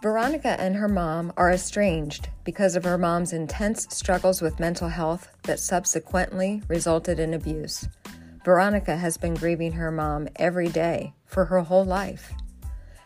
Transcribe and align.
Veronica 0.00 0.60
and 0.60 0.76
her 0.76 0.88
mom 0.88 1.32
are 1.36 1.50
estranged 1.50 2.28
because 2.44 2.76
of 2.76 2.84
her 2.84 2.96
mom's 2.96 3.32
intense 3.32 3.88
struggles 3.90 4.40
with 4.40 4.60
mental 4.60 4.88
health 4.88 5.28
that 5.42 5.58
subsequently 5.58 6.62
resulted 6.68 7.18
in 7.18 7.34
abuse. 7.34 7.88
Veronica 8.44 8.96
has 8.96 9.16
been 9.16 9.34
grieving 9.34 9.72
her 9.72 9.90
mom 9.90 10.28
every 10.36 10.68
day 10.68 11.12
for 11.26 11.46
her 11.46 11.60
whole 11.60 11.84
life. 11.84 12.32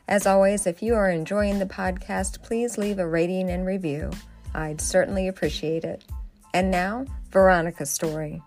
As 0.06 0.26
always, 0.26 0.66
if 0.66 0.82
you 0.82 0.94
are 0.94 1.08
enjoying 1.08 1.58
the 1.58 1.66
podcast, 1.66 2.42
please 2.42 2.76
leave 2.76 2.98
a 2.98 3.08
rating 3.08 3.48
and 3.48 3.64
review. 3.64 4.10
I'd 4.54 4.80
certainly 4.80 5.28
appreciate 5.28 5.84
it. 5.84 6.04
And 6.52 6.70
now, 6.70 7.06
Veronica's 7.30 7.88
story. 7.88 8.42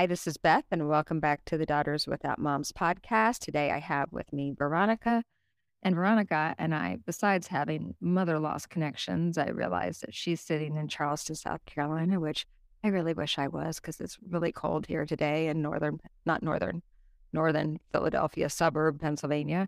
Hi, 0.00 0.06
this 0.06 0.26
is 0.26 0.38
Beth, 0.38 0.64
and 0.70 0.88
welcome 0.88 1.20
back 1.20 1.44
to 1.44 1.58
the 1.58 1.66
Daughters 1.66 2.06
Without 2.06 2.38
Moms 2.38 2.72
podcast. 2.72 3.40
Today 3.40 3.70
I 3.70 3.80
have 3.80 4.10
with 4.10 4.32
me 4.32 4.54
Veronica. 4.56 5.22
And 5.82 5.94
Veronica 5.94 6.54
and 6.56 6.74
I, 6.74 6.96
besides 7.04 7.48
having 7.48 7.94
mother 8.00 8.38
loss 8.38 8.64
connections, 8.64 9.36
I 9.36 9.48
realized 9.48 10.00
that 10.00 10.14
she's 10.14 10.40
sitting 10.40 10.78
in 10.78 10.88
Charleston, 10.88 11.36
South 11.36 11.62
Carolina, 11.66 12.18
which 12.18 12.46
I 12.82 12.88
really 12.88 13.12
wish 13.12 13.38
I 13.38 13.48
was 13.48 13.78
because 13.78 14.00
it's 14.00 14.16
really 14.26 14.52
cold 14.52 14.86
here 14.86 15.04
today 15.04 15.48
in 15.48 15.60
northern, 15.60 16.00
not 16.24 16.42
northern, 16.42 16.80
northern 17.34 17.78
Philadelphia 17.92 18.48
suburb, 18.48 19.02
Pennsylvania. 19.02 19.66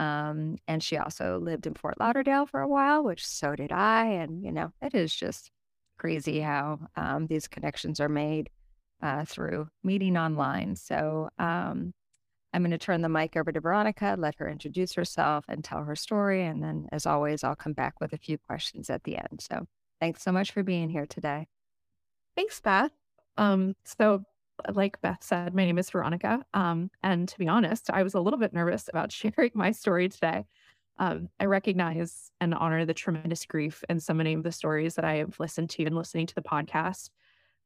Um, 0.00 0.56
and 0.66 0.82
she 0.82 0.96
also 0.96 1.38
lived 1.38 1.68
in 1.68 1.74
Fort 1.74 2.00
Lauderdale 2.00 2.46
for 2.46 2.62
a 2.62 2.68
while, 2.68 3.04
which 3.04 3.24
so 3.24 3.54
did 3.54 3.70
I. 3.70 4.06
And, 4.06 4.42
you 4.42 4.50
know, 4.50 4.72
it 4.82 4.96
is 4.96 5.14
just 5.14 5.52
crazy 5.98 6.40
how 6.40 6.80
um, 6.96 7.28
these 7.28 7.46
connections 7.46 8.00
are 8.00 8.08
made 8.08 8.50
uh, 9.02 9.24
through 9.24 9.68
meeting 9.82 10.16
online. 10.16 10.76
So 10.76 11.28
um, 11.38 11.92
I'm 12.52 12.62
going 12.62 12.70
to 12.70 12.78
turn 12.78 13.02
the 13.02 13.08
mic 13.08 13.36
over 13.36 13.52
to 13.52 13.60
Veronica, 13.60 14.16
let 14.18 14.36
her 14.38 14.48
introduce 14.48 14.94
herself 14.94 15.44
and 15.48 15.62
tell 15.62 15.84
her 15.84 15.96
story. 15.96 16.44
And 16.44 16.62
then, 16.62 16.88
as 16.92 17.06
always, 17.06 17.44
I'll 17.44 17.56
come 17.56 17.74
back 17.74 18.00
with 18.00 18.12
a 18.12 18.18
few 18.18 18.38
questions 18.38 18.90
at 18.90 19.04
the 19.04 19.16
end. 19.16 19.40
So 19.40 19.66
thanks 20.00 20.22
so 20.22 20.32
much 20.32 20.52
for 20.52 20.62
being 20.62 20.88
here 20.88 21.06
today. 21.06 21.46
Thanks, 22.36 22.60
Beth. 22.60 22.92
Um, 23.36 23.74
so, 23.84 24.24
like 24.72 25.00
Beth 25.00 25.22
said, 25.22 25.54
my 25.54 25.64
name 25.64 25.78
is 25.78 25.90
Veronica. 25.90 26.44
Um, 26.54 26.90
and 27.02 27.28
to 27.28 27.38
be 27.38 27.48
honest, 27.48 27.90
I 27.90 28.02
was 28.02 28.14
a 28.14 28.20
little 28.20 28.38
bit 28.38 28.52
nervous 28.52 28.88
about 28.88 29.12
sharing 29.12 29.52
my 29.54 29.72
story 29.72 30.08
today. 30.08 30.46
Um, 30.98 31.28
I 31.38 31.44
recognize 31.44 32.32
and 32.40 32.54
honor 32.54 32.84
the 32.84 32.94
tremendous 32.94 33.44
grief 33.44 33.84
in 33.88 34.00
so 34.00 34.12
many 34.12 34.34
of 34.34 34.42
the 34.42 34.50
stories 34.50 34.96
that 34.96 35.04
I 35.04 35.16
have 35.16 35.38
listened 35.38 35.70
to 35.70 35.84
and 35.84 35.94
listening 35.94 36.26
to 36.26 36.34
the 36.34 36.42
podcast. 36.42 37.10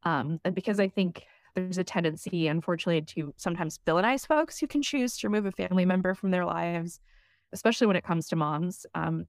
Um, 0.05 0.41
and 0.45 0.55
because 0.55 0.81
I 0.81 0.89
think 0.89 1.25
there's 1.55 1.79
a 1.79 1.85
tendency, 1.85 2.49
unfortunately, 2.49 3.03
to 3.03 3.35
sometimes 3.37 3.79
villainize 3.87 4.27
folks 4.27 4.59
who 4.59 4.67
can 4.67 4.83
choose 4.83 5.17
to 5.19 5.29
remove 5.29 5.47
a 5.47 5.53
family 5.53 5.85
member 5.85 6.15
from 6.15 6.31
their 6.31 6.45
lives, 6.45 7.01
especially 7.53 7.87
when 7.87 7.97
it 7.97 8.05
comes 8.05 8.29
to 8.29 8.37
moms. 8.37 8.87
Um, 8.95 9.27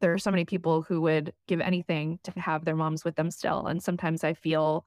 there 0.00 0.12
are 0.12 0.18
so 0.18 0.30
many 0.30 0.44
people 0.44 0.82
who 0.82 1.00
would 1.02 1.32
give 1.46 1.60
anything 1.60 2.18
to 2.24 2.32
have 2.38 2.64
their 2.64 2.76
moms 2.76 3.04
with 3.04 3.16
them 3.16 3.30
still. 3.30 3.66
And 3.66 3.82
sometimes 3.82 4.24
I 4.24 4.34
feel 4.34 4.86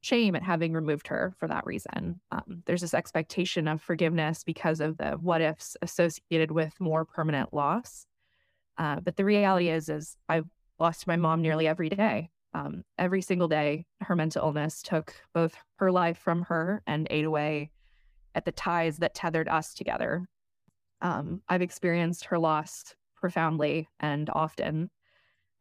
shame 0.00 0.36
at 0.36 0.42
having 0.42 0.72
removed 0.72 1.08
her 1.08 1.34
for 1.38 1.48
that 1.48 1.66
reason. 1.66 2.20
Um, 2.30 2.62
there's 2.66 2.82
this 2.82 2.94
expectation 2.94 3.66
of 3.66 3.82
forgiveness 3.82 4.44
because 4.44 4.80
of 4.80 4.98
the 4.98 5.12
what 5.12 5.40
ifs 5.40 5.76
associated 5.82 6.50
with 6.50 6.78
more 6.80 7.04
permanent 7.04 7.52
loss. 7.52 8.06
Uh, 8.78 9.00
but 9.00 9.16
the 9.16 9.24
reality 9.24 9.68
is, 9.68 9.88
is 9.88 10.16
I've 10.28 10.48
lost 10.78 11.06
my 11.06 11.16
mom 11.16 11.42
nearly 11.42 11.66
every 11.66 11.88
day. 11.88 12.30
Um, 12.52 12.82
every 12.98 13.22
single 13.22 13.48
day, 13.48 13.86
her 14.00 14.16
mental 14.16 14.44
illness 14.44 14.82
took 14.82 15.14
both 15.34 15.54
her 15.76 15.92
life 15.92 16.18
from 16.18 16.42
her 16.42 16.82
and 16.86 17.06
ate 17.10 17.24
away 17.24 17.70
at 18.34 18.44
the 18.44 18.52
ties 18.52 18.98
that 18.98 19.14
tethered 19.14 19.48
us 19.48 19.74
together. 19.74 20.26
Um, 21.00 21.42
I've 21.48 21.62
experienced 21.62 22.26
her 22.26 22.38
loss 22.38 22.94
profoundly 23.16 23.88
and 24.00 24.28
often. 24.32 24.90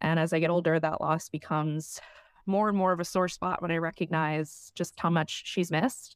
And 0.01 0.19
as 0.19 0.33
I 0.33 0.39
get 0.39 0.49
older, 0.49 0.79
that 0.79 1.01
loss 1.01 1.29
becomes 1.29 1.99
more 2.45 2.69
and 2.69 2.77
more 2.77 2.91
of 2.91 2.99
a 2.99 3.05
sore 3.05 3.27
spot 3.27 3.61
when 3.61 3.71
I 3.71 3.77
recognize 3.77 4.71
just 4.75 4.95
how 4.97 5.09
much 5.09 5.43
she's 5.45 5.71
missed. 5.71 6.15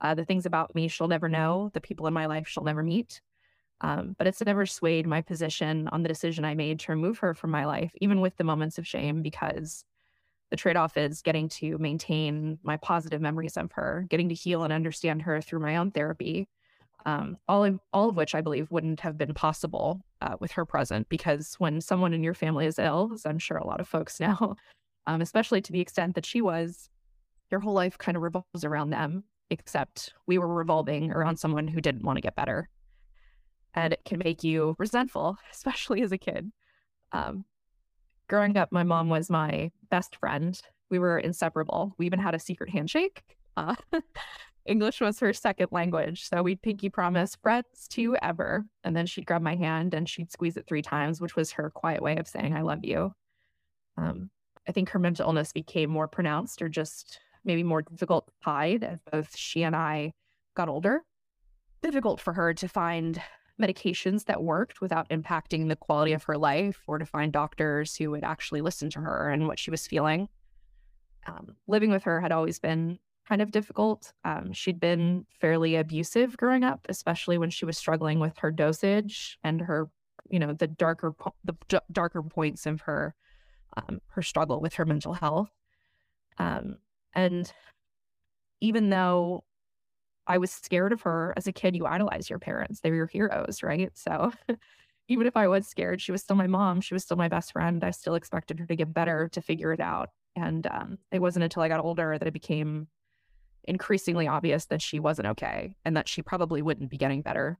Uh, 0.00 0.14
the 0.14 0.24
things 0.24 0.46
about 0.46 0.74
me 0.74 0.88
she'll 0.88 1.08
never 1.08 1.28
know, 1.28 1.70
the 1.74 1.80
people 1.80 2.06
in 2.06 2.14
my 2.14 2.26
life 2.26 2.48
she'll 2.48 2.64
never 2.64 2.82
meet. 2.82 3.20
Um, 3.82 4.14
but 4.18 4.26
it's 4.26 4.44
never 4.44 4.66
swayed 4.66 5.06
my 5.06 5.22
position 5.22 5.88
on 5.88 6.02
the 6.02 6.08
decision 6.08 6.44
I 6.44 6.54
made 6.54 6.80
to 6.80 6.92
remove 6.92 7.18
her 7.18 7.32
from 7.32 7.50
my 7.50 7.64
life, 7.64 7.92
even 8.00 8.20
with 8.20 8.36
the 8.36 8.44
moments 8.44 8.76
of 8.76 8.86
shame, 8.86 9.22
because 9.22 9.84
the 10.50 10.56
trade 10.56 10.76
off 10.76 10.96
is 10.96 11.22
getting 11.22 11.48
to 11.48 11.78
maintain 11.78 12.58
my 12.62 12.76
positive 12.76 13.20
memories 13.20 13.56
of 13.56 13.70
her, 13.72 14.04
getting 14.08 14.28
to 14.28 14.34
heal 14.34 14.64
and 14.64 14.72
understand 14.72 15.22
her 15.22 15.40
through 15.40 15.60
my 15.60 15.76
own 15.76 15.90
therapy. 15.92 16.48
Um, 17.06 17.38
all 17.48 17.64
of, 17.64 17.80
all 17.92 18.10
of 18.10 18.16
which 18.16 18.34
I 18.34 18.40
believe 18.40 18.70
wouldn't 18.70 19.00
have 19.00 19.16
been 19.16 19.32
possible 19.32 20.02
uh, 20.20 20.36
with 20.38 20.50
her 20.52 20.66
present 20.66 21.08
because 21.08 21.54
when 21.58 21.80
someone 21.80 22.12
in 22.12 22.22
your 22.22 22.34
family 22.34 22.66
is 22.66 22.78
ill, 22.78 23.10
as 23.14 23.24
I'm 23.24 23.38
sure 23.38 23.56
a 23.56 23.66
lot 23.66 23.80
of 23.80 23.88
folks 23.88 24.20
know, 24.20 24.56
um, 25.06 25.20
especially 25.20 25.62
to 25.62 25.72
the 25.72 25.80
extent 25.80 26.14
that 26.16 26.26
she 26.26 26.42
was, 26.42 26.90
your 27.50 27.60
whole 27.60 27.72
life 27.72 27.96
kind 27.96 28.16
of 28.16 28.22
revolves 28.22 28.64
around 28.64 28.90
them, 28.90 29.24
except 29.50 30.14
we 30.26 30.38
were 30.38 30.52
revolving 30.52 31.10
around 31.10 31.38
someone 31.38 31.68
who 31.68 31.80
didn't 31.80 32.04
want 32.04 32.16
to 32.16 32.22
get 32.22 32.36
better. 32.36 32.68
And 33.74 33.92
it 33.92 34.00
can 34.04 34.18
make 34.18 34.42
you 34.42 34.74
resentful, 34.78 35.36
especially 35.52 36.02
as 36.02 36.12
a 36.12 36.18
kid. 36.18 36.50
Um, 37.12 37.44
growing 38.30 38.56
up, 38.56 38.72
my 38.72 38.84
mom 38.84 39.10
was 39.10 39.28
my 39.28 39.70
best 39.90 40.16
friend. 40.16 40.58
We 40.88 40.98
were 40.98 41.18
inseparable. 41.18 41.94
We 41.98 42.06
even 42.06 42.20
had 42.20 42.34
a 42.34 42.38
secret 42.38 42.70
handshake. 42.70 43.22
Uh, 43.56 43.74
English 44.66 45.00
was 45.00 45.18
her 45.18 45.32
second 45.32 45.68
language. 45.72 46.28
So 46.28 46.42
we'd 46.42 46.62
pinky 46.62 46.88
promise 46.88 47.34
friends 47.34 47.88
to 47.90 48.16
ever. 48.22 48.64
And 48.84 48.96
then 48.96 49.06
she'd 49.06 49.26
grab 49.26 49.42
my 49.42 49.56
hand 49.56 49.94
and 49.94 50.08
she'd 50.08 50.30
squeeze 50.30 50.56
it 50.56 50.66
three 50.68 50.80
times, 50.80 51.20
which 51.20 51.34
was 51.34 51.50
her 51.52 51.70
quiet 51.70 52.02
way 52.02 52.16
of 52.16 52.28
saying, 52.28 52.56
I 52.56 52.62
love 52.62 52.84
you. 52.84 53.12
Um, 53.96 54.30
I 54.68 54.72
think 54.72 54.90
her 54.90 55.00
mental 55.00 55.26
illness 55.26 55.52
became 55.52 55.90
more 55.90 56.06
pronounced 56.06 56.62
or 56.62 56.68
just 56.68 57.18
maybe 57.44 57.64
more 57.64 57.82
difficult 57.82 58.28
to 58.28 58.32
hide 58.42 58.84
as 58.84 59.00
both 59.10 59.36
she 59.36 59.64
and 59.64 59.74
I 59.74 60.12
got 60.54 60.68
older. 60.68 61.02
Difficult 61.82 62.20
for 62.20 62.32
her 62.34 62.54
to 62.54 62.68
find 62.68 63.20
medications 63.60 64.24
that 64.24 64.42
worked 64.42 64.80
without 64.80 65.08
impacting 65.10 65.68
the 65.68 65.76
quality 65.76 66.12
of 66.12 66.24
her 66.24 66.36
life 66.36 66.82
or 66.86 66.98
to 66.98 67.06
find 67.06 67.32
doctors 67.32 67.96
who 67.96 68.10
would 68.10 68.24
actually 68.24 68.60
listen 68.60 68.90
to 68.90 69.00
her 69.00 69.30
and 69.30 69.46
what 69.46 69.58
she 69.58 69.70
was 69.70 69.86
feeling. 69.86 70.28
Um, 71.26 71.56
living 71.66 71.90
with 71.90 72.04
her 72.04 72.20
had 72.20 72.32
always 72.32 72.58
been 72.58 72.98
kind 73.28 73.42
of 73.42 73.52
difficult. 73.52 74.12
Um, 74.24 74.52
she'd 74.52 74.80
been 74.80 75.26
fairly 75.40 75.76
abusive 75.76 76.36
growing 76.36 76.64
up, 76.64 76.86
especially 76.88 77.38
when 77.38 77.50
she 77.50 77.64
was 77.64 77.78
struggling 77.78 78.18
with 78.18 78.38
her 78.38 78.50
dosage 78.50 79.38
and 79.44 79.60
her, 79.60 79.88
you 80.28 80.38
know, 80.38 80.52
the 80.52 80.66
darker 80.66 81.14
the 81.44 81.54
d- 81.68 81.78
darker 81.92 82.22
points 82.22 82.66
of 82.66 82.82
her 82.82 83.14
um, 83.76 84.00
her 84.08 84.22
struggle 84.22 84.60
with 84.60 84.74
her 84.74 84.84
mental 84.84 85.14
health. 85.14 85.50
Um, 86.38 86.78
and 87.14 87.52
even 88.60 88.90
though 88.90 89.44
I 90.26 90.38
was 90.38 90.50
scared 90.50 90.92
of 90.92 91.02
her 91.02 91.34
as 91.36 91.46
a 91.46 91.52
kid. 91.52 91.76
You 91.76 91.86
idolize 91.86 92.30
your 92.30 92.38
parents, 92.38 92.80
they're 92.80 92.94
your 92.94 93.06
heroes, 93.06 93.62
right? 93.62 93.90
So 93.96 94.32
even 95.08 95.26
if 95.26 95.36
I 95.36 95.48
was 95.48 95.66
scared, 95.66 96.00
she 96.00 96.12
was 96.12 96.22
still 96.22 96.36
my 96.36 96.46
mom. 96.46 96.80
She 96.80 96.94
was 96.94 97.02
still 97.02 97.16
my 97.16 97.28
best 97.28 97.52
friend. 97.52 97.82
I 97.82 97.90
still 97.90 98.14
expected 98.14 98.60
her 98.60 98.66
to 98.66 98.76
get 98.76 98.94
better, 98.94 99.28
to 99.32 99.42
figure 99.42 99.72
it 99.72 99.80
out. 99.80 100.10
And 100.36 100.66
um, 100.68 100.98
it 101.10 101.20
wasn't 101.20 101.42
until 101.42 101.62
I 101.62 101.68
got 101.68 101.84
older 101.84 102.16
that 102.16 102.28
it 102.28 102.32
became 102.32 102.86
increasingly 103.64 104.28
obvious 104.28 104.66
that 104.66 104.80
she 104.80 105.00
wasn't 105.00 105.28
okay 105.28 105.74
and 105.84 105.96
that 105.96 106.08
she 106.08 106.22
probably 106.22 106.62
wouldn't 106.62 106.90
be 106.90 106.96
getting 106.96 107.22
better. 107.22 107.58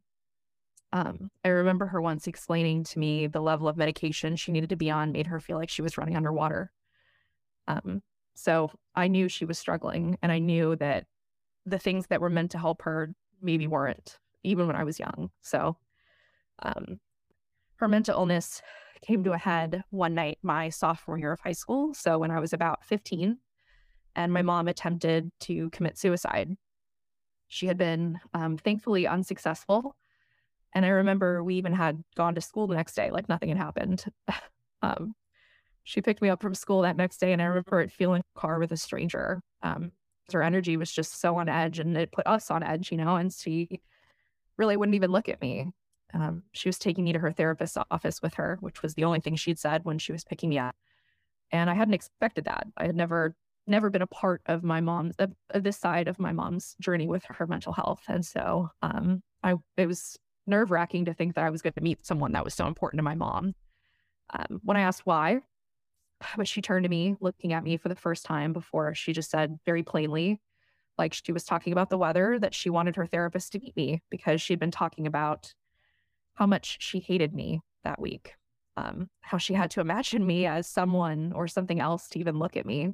Um, 0.92 1.31
I 1.44 1.48
remember 1.48 1.87
her 1.87 2.00
once 2.00 2.27
explaining 2.27 2.84
to 2.84 2.98
me 2.98 3.27
the 3.27 3.41
level 3.41 3.69
of 3.69 3.77
medication 3.77 4.37
she 4.37 4.53
needed 4.53 4.71
to 4.71 4.77
be 4.77 4.91
on 4.91 5.12
made 5.12 5.27
her 5.27 5.41
feel 5.41 5.56
like 5.56 5.71
she 5.71 5.82
was 5.82 5.98
running 5.98 6.16
underwater. 6.16 6.72
Um, 7.69 8.03
so 8.34 8.71
I 8.94 9.09
knew 9.09 9.28
she 9.28 9.45
was 9.45 9.59
struggling, 9.59 10.18
and 10.22 10.33
I 10.33 10.39
knew 10.39 10.74
that 10.77 11.06
the 11.66 11.78
things 11.78 12.07
that 12.09 12.21
were 12.21 12.30
meant 12.30 12.51
to 12.53 12.59
help 12.59 12.83
her 12.83 13.15
maybe 13.42 13.66
weren't, 13.66 14.18
even 14.42 14.66
when 14.66 14.77
I 14.77 14.84
was 14.84 14.98
young. 14.98 15.30
So 15.42 15.77
um, 16.62 17.01
her 17.77 17.89
mental 17.89 18.18
illness 18.18 18.62
came 19.03 19.24
to 19.24 19.33
a 19.33 19.39
head 19.39 19.83
one 19.91 20.15
night 20.15 20.39
my 20.42 20.68
sophomore 20.68 21.18
year 21.18 21.33
of 21.33 21.41
high 21.41 21.53
school. 21.53 21.95
So 21.95 22.18
when 22.18 22.30
I 22.30 22.41
was 22.41 22.53
about 22.53 22.84
15, 22.84 23.39
and 24.16 24.33
my 24.33 24.42
mom 24.42 24.68
attempted 24.68 25.30
to 25.41 25.71
commit 25.71 25.98
suicide. 25.98 26.57
She 27.48 27.66
had 27.66 27.77
been 27.77 28.21
um, 28.34 28.56
thankfully 28.56 29.06
unsuccessful. 29.06 29.97
And 30.74 30.84
I 30.84 30.89
remember 30.89 31.42
we 31.42 31.56
even 31.56 31.72
had 31.72 32.03
gone 32.16 32.34
to 32.34 32.41
school 32.41 32.66
the 32.66 32.77
next 32.77 32.95
day, 32.95 33.10
like 33.10 33.28
nothing 33.28 33.48
had 33.48 33.59
happened. 33.59 34.04
um, 34.83 35.15
she 35.83 36.01
picked 36.01 36.22
me 36.22 36.28
up 36.28 36.41
from 36.41 36.54
school 36.54 36.83
that 36.83 36.97
next 36.97 37.18
day, 37.18 37.33
and 37.33 37.42
I 37.42 37.47
remember 37.47 37.80
it 37.80 37.91
feeling 37.91 38.22
car 38.36 38.59
with 38.59 38.71
a 38.71 38.77
stranger. 38.77 39.42
Um, 39.63 39.92
her 40.32 40.42
energy 40.42 40.77
was 40.77 40.92
just 40.92 41.21
so 41.21 41.36
on 41.36 41.48
edge 41.48 41.78
and 41.78 41.97
it 41.97 42.12
put 42.12 42.27
us 42.27 42.50
on 42.50 42.62
edge, 42.62 42.91
you 42.91 42.98
know, 42.98 43.16
and 43.16 43.32
she 43.32 43.80
really 44.56 44.77
wouldn't 44.77 44.94
even 44.94 45.10
look 45.10 45.28
at 45.28 45.41
me. 45.41 45.72
Um, 46.12 46.42
she 46.53 46.68
was 46.68 46.78
taking 46.78 47.04
me 47.04 47.12
to 47.12 47.18
her 47.18 47.32
therapist's 47.32 47.78
office 47.91 48.21
with 48.21 48.34
her, 48.34 48.59
which 48.60 48.82
was 48.82 48.94
the 48.94 49.04
only 49.04 49.21
thing 49.21 49.36
she'd 49.36 49.59
said 49.59 49.84
when 49.84 49.98
she 49.98 50.12
was 50.12 50.24
picking 50.24 50.50
me 50.50 50.59
up. 50.59 50.74
And 51.53 51.71
I 51.71 51.74
hadn't 51.74 51.94
expected 51.94 52.44
that. 52.44 52.66
I 52.77 52.86
had 52.86 52.97
never, 52.97 53.34
never 53.66 53.91
been 53.91 54.03
a 54.03 54.06
part 54.06 54.42
of 54.47 54.62
my 54.62 54.80
mom's, 54.80 55.15
this 55.54 55.77
side 55.78 56.09
of 56.09 56.18
my 56.18 56.32
mom's 56.32 56.77
journey 56.80 57.06
with 57.06 57.24
her 57.24 57.47
mental 57.47 57.72
health. 57.72 58.03
And 58.09 58.24
so 58.24 58.71
um, 58.82 59.22
I, 59.42 59.54
it 59.77 59.86
was 59.86 60.18
nerve 60.47 60.71
wracking 60.71 61.04
to 61.06 61.15
think 61.15 61.34
that 61.34 61.44
I 61.44 61.50
was 61.50 61.62
going 61.62 61.74
to 61.74 61.80
meet 61.80 62.04
someone 62.04 62.32
that 62.32 62.44
was 62.44 62.54
so 62.54 62.66
important 62.66 62.98
to 62.98 63.04
my 63.04 63.15
mom. 63.15 63.54
Um, 64.32 64.60
when 64.62 64.77
I 64.77 64.82
asked 64.82 65.06
why, 65.06 65.41
but 66.37 66.49
she 66.49 66.63
turned 66.63 66.84
to 66.84 66.89
me, 66.89 67.17
looking 67.21 67.53
at 67.53 67.65
me 67.65 67.77
for 67.77 67.89
the 67.89 67.95
first 67.95 68.25
time 68.25 68.53
before 68.53 68.95
she 68.95 69.13
just 69.13 69.31
said 69.31 69.59
very 69.65 69.83
plainly, 69.83 70.41
like 70.99 71.15
she 71.15 71.33
was 71.33 71.45
talking 71.45 71.72
about 71.72 71.91
the 71.91 71.99
weather, 71.99 72.39
that 72.39 72.55
she 72.55 72.71
wanted 72.71 72.97
her 72.97 73.07
therapist 73.07 73.53
to 73.53 73.59
meet 73.59 73.77
me 73.77 74.03
because 74.11 74.41
she'd 74.41 74.61
been 74.61 74.71
talking 74.71 75.07
about 75.07 75.55
how 76.34 76.47
much 76.47 76.78
she 76.81 77.01
hated 77.01 77.34
me 77.34 77.61
that 77.84 78.01
week, 78.01 78.34
um, 78.77 79.09
how 79.21 79.39
she 79.39 79.55
had 79.55 79.71
to 79.72 79.81
imagine 79.81 80.27
me 80.27 80.47
as 80.47 80.67
someone 80.67 81.33
or 81.34 81.49
something 81.49 81.81
else 81.81 82.09
to 82.09 82.19
even 82.19 82.39
look 82.39 82.57
at 82.57 82.66
me. 82.66 82.91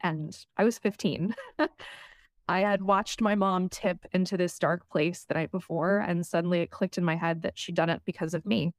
And 0.00 0.36
I 0.56 0.64
was 0.64 0.78
15. 0.78 1.34
I 2.48 2.60
had 2.60 2.82
watched 2.82 3.20
my 3.20 3.34
mom 3.34 3.68
tip 3.68 4.06
into 4.12 4.36
this 4.36 4.58
dark 4.58 4.88
place 4.88 5.24
the 5.24 5.34
night 5.34 5.50
before, 5.50 5.98
and 5.98 6.26
suddenly 6.26 6.60
it 6.60 6.70
clicked 6.70 6.96
in 6.96 7.04
my 7.04 7.16
head 7.16 7.42
that 7.42 7.58
she'd 7.58 7.74
done 7.74 7.90
it 7.90 8.00
because 8.06 8.32
of 8.32 8.46
me. 8.46 8.72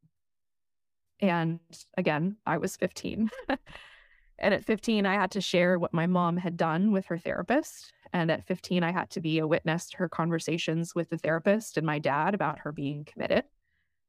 And 1.21 1.60
again, 1.98 2.38
I 2.45 2.57
was 2.57 2.75
15. 2.77 3.30
and 4.39 4.54
at 4.54 4.66
15, 4.66 5.06
I 5.06 5.13
had 5.13 5.31
to 5.31 5.42
share 5.42 5.77
what 5.77 5.94
my 5.94 6.07
mom 6.07 6.38
had 6.38 6.57
done 6.57 6.92
with 6.92 7.06
her 7.07 7.18
therapist. 7.18 7.92
And 8.13 8.31
at 8.31 8.45
15, 8.45 8.83
I 8.83 8.92
had 8.92 9.10
to 9.12 9.21
be 9.21 9.39
a 9.39 9.48
witness 9.48 9.89
to 9.89 9.98
her 9.98 10.10
conversations 10.10 10.95
with 10.95 11.10
the 11.10 11.18
therapist 11.18 11.77
and 11.77 11.86
my 11.86 12.00
dad 12.00 12.33
about 12.33 12.60
her 12.60 12.71
being 12.71 13.06
committed. 13.06 13.44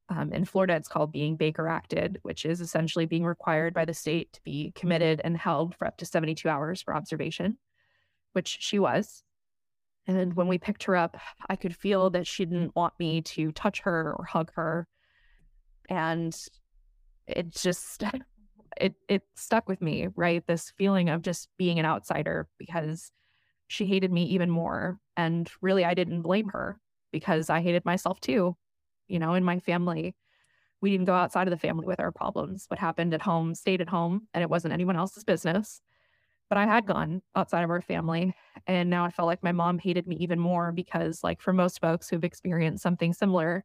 Um, 0.08 0.32
in 0.32 0.44
Florida, 0.44 0.74
it's 0.74 0.88
called 0.88 1.12
being 1.12 1.36
Baker 1.36 1.68
acted, 1.68 2.18
which 2.22 2.44
is 2.44 2.60
essentially 2.60 3.06
being 3.06 3.24
required 3.24 3.74
by 3.74 3.84
the 3.84 3.94
state 3.94 4.32
to 4.32 4.42
be 4.42 4.72
committed 4.74 5.20
and 5.22 5.36
held 5.36 5.76
for 5.76 5.86
up 5.86 5.98
to 5.98 6.06
72 6.06 6.48
hours 6.48 6.82
for 6.82 6.96
observation, 6.96 7.58
which 8.32 8.58
she 8.60 8.80
was. 8.80 9.22
And 10.08 10.34
when 10.34 10.48
we 10.48 10.58
picked 10.58 10.84
her 10.84 10.96
up, 10.96 11.16
I 11.48 11.54
could 11.54 11.76
feel 11.76 12.10
that 12.10 12.26
she 12.26 12.44
didn't 12.44 12.74
want 12.74 12.94
me 12.98 13.22
to 13.22 13.52
touch 13.52 13.82
her 13.82 14.12
or 14.12 14.24
hug 14.24 14.50
her. 14.54 14.88
And 15.88 16.36
it 17.36 17.50
just 17.50 18.02
it 18.80 18.94
it 19.08 19.22
stuck 19.34 19.68
with 19.68 19.80
me, 19.82 20.08
right? 20.16 20.46
This 20.46 20.72
feeling 20.76 21.08
of 21.08 21.22
just 21.22 21.48
being 21.58 21.78
an 21.78 21.86
outsider 21.86 22.48
because 22.58 23.12
she 23.68 23.86
hated 23.86 24.12
me 24.12 24.24
even 24.24 24.50
more. 24.50 24.98
And 25.16 25.50
really 25.60 25.84
I 25.84 25.94
didn't 25.94 26.22
blame 26.22 26.48
her 26.48 26.78
because 27.12 27.50
I 27.50 27.60
hated 27.60 27.84
myself 27.84 28.20
too. 28.20 28.56
You 29.08 29.18
know, 29.18 29.34
in 29.34 29.44
my 29.44 29.58
family, 29.60 30.14
we 30.80 30.90
didn't 30.90 31.06
go 31.06 31.14
outside 31.14 31.46
of 31.46 31.50
the 31.50 31.58
family 31.58 31.86
with 31.86 32.00
our 32.00 32.12
problems. 32.12 32.64
What 32.68 32.80
happened 32.80 33.14
at 33.14 33.22
home 33.22 33.54
stayed 33.54 33.80
at 33.80 33.88
home 33.88 34.28
and 34.32 34.42
it 34.42 34.50
wasn't 34.50 34.74
anyone 34.74 34.96
else's 34.96 35.24
business. 35.24 35.80
But 36.48 36.58
I 36.58 36.66
had 36.66 36.86
gone 36.86 37.22
outside 37.36 37.62
of 37.62 37.70
our 37.70 37.80
family. 37.80 38.34
And 38.66 38.90
now 38.90 39.04
I 39.04 39.10
felt 39.10 39.26
like 39.26 39.42
my 39.42 39.52
mom 39.52 39.78
hated 39.78 40.08
me 40.08 40.16
even 40.16 40.40
more 40.40 40.72
because, 40.72 41.22
like, 41.22 41.40
for 41.40 41.52
most 41.52 41.80
folks 41.80 42.08
who've 42.08 42.24
experienced 42.24 42.82
something 42.82 43.12
similar, 43.12 43.64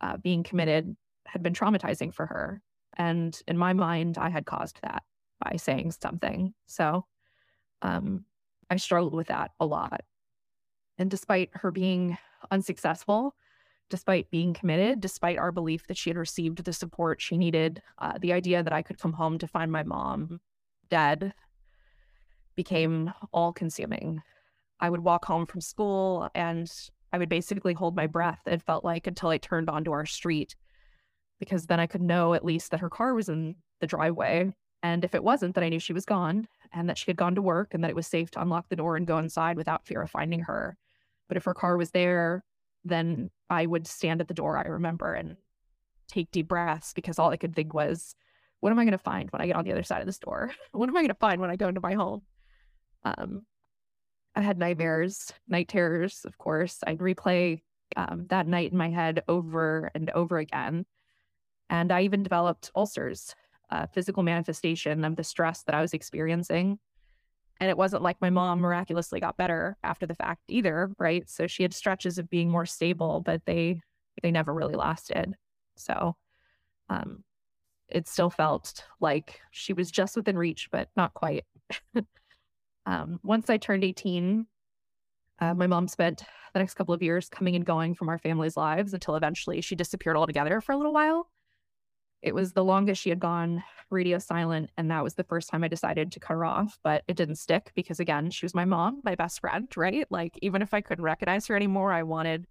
uh, 0.00 0.16
being 0.16 0.42
committed 0.42 0.96
had 1.26 1.42
been 1.42 1.52
traumatizing 1.52 2.12
for 2.12 2.26
her. 2.26 2.62
And 2.96 3.38
in 3.46 3.58
my 3.58 3.72
mind, 3.72 4.18
I 4.18 4.30
had 4.30 4.46
caused 4.46 4.80
that 4.82 5.02
by 5.44 5.56
saying 5.56 5.92
something. 5.92 6.54
So 6.66 7.04
um, 7.82 8.24
I 8.70 8.76
struggled 8.76 9.14
with 9.14 9.28
that 9.28 9.50
a 9.60 9.66
lot. 9.66 10.02
And 10.98 11.10
despite 11.10 11.50
her 11.52 11.70
being 11.70 12.16
unsuccessful, 12.50 13.34
despite 13.90 14.30
being 14.30 14.54
committed, 14.54 15.00
despite 15.00 15.38
our 15.38 15.52
belief 15.52 15.86
that 15.86 15.96
she 15.96 16.10
had 16.10 16.16
received 16.16 16.64
the 16.64 16.72
support 16.72 17.20
she 17.20 17.36
needed, 17.36 17.82
uh, 17.98 18.18
the 18.18 18.32
idea 18.32 18.62
that 18.62 18.72
I 18.72 18.82
could 18.82 18.98
come 18.98 19.12
home 19.12 19.38
to 19.38 19.46
find 19.46 19.70
my 19.70 19.82
mom 19.82 20.40
dead 20.88 21.34
became 22.56 23.12
all 23.32 23.52
consuming. 23.52 24.22
I 24.80 24.90
would 24.90 25.04
walk 25.04 25.24
home 25.26 25.46
from 25.46 25.60
school 25.60 26.30
and 26.34 26.70
I 27.12 27.18
would 27.18 27.28
basically 27.28 27.74
hold 27.74 27.94
my 27.94 28.06
breath, 28.06 28.40
it 28.46 28.62
felt 28.62 28.84
like, 28.84 29.06
until 29.06 29.28
I 29.28 29.38
turned 29.38 29.70
onto 29.70 29.92
our 29.92 30.06
street 30.06 30.56
because 31.38 31.66
then 31.66 31.80
I 31.80 31.86
could 31.86 32.02
know 32.02 32.34
at 32.34 32.44
least 32.44 32.70
that 32.70 32.80
her 32.80 32.90
car 32.90 33.14
was 33.14 33.28
in 33.28 33.56
the 33.80 33.86
driveway. 33.86 34.54
And 34.82 35.04
if 35.04 35.14
it 35.14 35.24
wasn't, 35.24 35.54
that 35.54 35.64
I 35.64 35.68
knew 35.68 35.78
she 35.78 35.92
was 35.92 36.04
gone 36.04 36.46
and 36.72 36.88
that 36.88 36.98
she 36.98 37.06
had 37.06 37.16
gone 37.16 37.34
to 37.34 37.42
work 37.42 37.74
and 37.74 37.82
that 37.82 37.90
it 37.90 37.96
was 37.96 38.06
safe 38.06 38.30
to 38.32 38.40
unlock 38.40 38.68
the 38.68 38.76
door 38.76 38.96
and 38.96 39.06
go 39.06 39.18
inside 39.18 39.56
without 39.56 39.86
fear 39.86 40.02
of 40.02 40.10
finding 40.10 40.40
her. 40.40 40.76
But 41.28 41.36
if 41.36 41.44
her 41.44 41.54
car 41.54 41.76
was 41.76 41.90
there, 41.90 42.44
then 42.84 43.30
I 43.50 43.66
would 43.66 43.86
stand 43.86 44.20
at 44.20 44.28
the 44.28 44.34
door, 44.34 44.56
I 44.56 44.68
remember, 44.68 45.14
and 45.14 45.36
take 46.08 46.30
deep 46.30 46.48
breaths 46.48 46.92
because 46.92 47.18
all 47.18 47.30
I 47.30 47.36
could 47.36 47.54
think 47.54 47.74
was, 47.74 48.14
what 48.60 48.70
am 48.70 48.78
I 48.78 48.84
going 48.84 48.92
to 48.92 48.98
find 48.98 49.30
when 49.30 49.42
I 49.42 49.46
get 49.46 49.56
on 49.56 49.64
the 49.64 49.72
other 49.72 49.82
side 49.82 50.00
of 50.00 50.06
this 50.06 50.18
door? 50.18 50.52
what 50.72 50.88
am 50.88 50.96
I 50.96 51.00
going 51.00 51.08
to 51.08 51.14
find 51.14 51.40
when 51.40 51.50
I 51.50 51.56
go 51.56 51.68
into 51.68 51.80
my 51.80 51.94
home? 51.94 52.22
Um, 53.04 53.42
I 54.34 54.42
had 54.42 54.58
nightmares, 54.58 55.32
night 55.48 55.68
terrors, 55.68 56.24
of 56.24 56.36
course. 56.38 56.78
I'd 56.86 56.98
replay 56.98 57.62
um, 57.96 58.26
that 58.28 58.46
night 58.46 58.72
in 58.72 58.78
my 58.78 58.90
head 58.90 59.22
over 59.28 59.90
and 59.94 60.10
over 60.10 60.38
again. 60.38 60.84
And 61.70 61.92
I 61.92 62.02
even 62.02 62.22
developed 62.22 62.70
ulcers, 62.74 63.34
a 63.70 63.88
physical 63.88 64.22
manifestation 64.22 65.04
of 65.04 65.16
the 65.16 65.24
stress 65.24 65.62
that 65.64 65.74
I 65.74 65.80
was 65.80 65.94
experiencing. 65.94 66.78
And 67.58 67.70
it 67.70 67.76
wasn't 67.76 68.02
like 68.02 68.20
my 68.20 68.30
mom 68.30 68.60
miraculously 68.60 69.18
got 69.18 69.36
better 69.36 69.76
after 69.82 70.06
the 70.06 70.14
fact 70.14 70.42
either, 70.48 70.90
right? 70.98 71.28
So 71.28 71.46
she 71.46 71.62
had 71.62 71.72
stretches 71.74 72.18
of 72.18 72.28
being 72.28 72.50
more 72.50 72.66
stable, 72.66 73.20
but 73.24 73.42
they 73.46 73.80
they 74.22 74.30
never 74.30 74.52
really 74.52 74.74
lasted. 74.74 75.34
So 75.76 76.16
um 76.88 77.24
it 77.88 78.08
still 78.08 78.30
felt 78.30 78.84
like 79.00 79.40
she 79.50 79.72
was 79.72 79.90
just 79.90 80.16
within 80.16 80.36
reach, 80.36 80.68
but 80.70 80.88
not 80.96 81.14
quite. 81.14 81.44
um, 82.86 83.20
once 83.22 83.48
I 83.48 83.58
turned 83.58 83.84
18, 83.84 84.46
uh, 85.38 85.54
my 85.54 85.66
mom 85.66 85.88
spent 85.88 86.24
the 86.52 86.58
next 86.58 86.74
couple 86.74 86.94
of 86.94 87.02
years 87.02 87.28
coming 87.28 87.54
and 87.54 87.64
going 87.64 87.94
from 87.94 88.08
our 88.08 88.18
family's 88.18 88.56
lives 88.56 88.94
until 88.94 89.14
eventually 89.14 89.60
she 89.60 89.76
disappeared 89.76 90.16
altogether 90.16 90.60
for 90.60 90.72
a 90.72 90.76
little 90.76 90.92
while. 90.92 91.30
It 92.22 92.34
was 92.34 92.52
the 92.52 92.64
longest 92.64 93.02
she 93.02 93.10
had 93.10 93.20
gone 93.20 93.62
radio 93.90 94.18
silent. 94.18 94.70
And 94.76 94.90
that 94.90 95.04
was 95.04 95.14
the 95.14 95.24
first 95.24 95.48
time 95.48 95.64
I 95.64 95.68
decided 95.68 96.12
to 96.12 96.20
cut 96.20 96.34
her 96.34 96.44
off. 96.44 96.78
But 96.82 97.04
it 97.08 97.16
didn't 97.16 97.36
stick 97.36 97.72
because, 97.74 98.00
again, 98.00 98.30
she 98.30 98.44
was 98.44 98.54
my 98.54 98.64
mom, 98.64 99.00
my 99.04 99.14
best 99.14 99.40
friend, 99.40 99.68
right? 99.76 100.06
Like, 100.10 100.38
even 100.42 100.62
if 100.62 100.74
I 100.74 100.80
couldn't 100.80 101.04
recognize 101.04 101.46
her 101.46 101.56
anymore, 101.56 101.92
I 101.92 102.02
wanted 102.02 102.46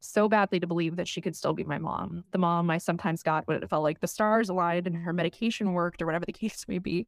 so 0.00 0.28
badly 0.28 0.58
to 0.60 0.66
believe 0.66 0.96
that 0.96 1.08
she 1.08 1.20
could 1.20 1.36
still 1.36 1.52
be 1.52 1.64
my 1.64 1.78
mom. 1.78 2.24
The 2.32 2.38
mom 2.38 2.70
I 2.70 2.78
sometimes 2.78 3.22
got 3.22 3.46
when 3.46 3.62
it 3.62 3.68
felt 3.68 3.82
like 3.82 4.00
the 4.00 4.08
stars 4.08 4.48
aligned 4.48 4.86
and 4.86 4.96
her 4.96 5.12
medication 5.12 5.74
worked 5.74 6.00
or 6.00 6.06
whatever 6.06 6.24
the 6.24 6.32
case 6.32 6.64
may 6.68 6.78
be. 6.78 7.06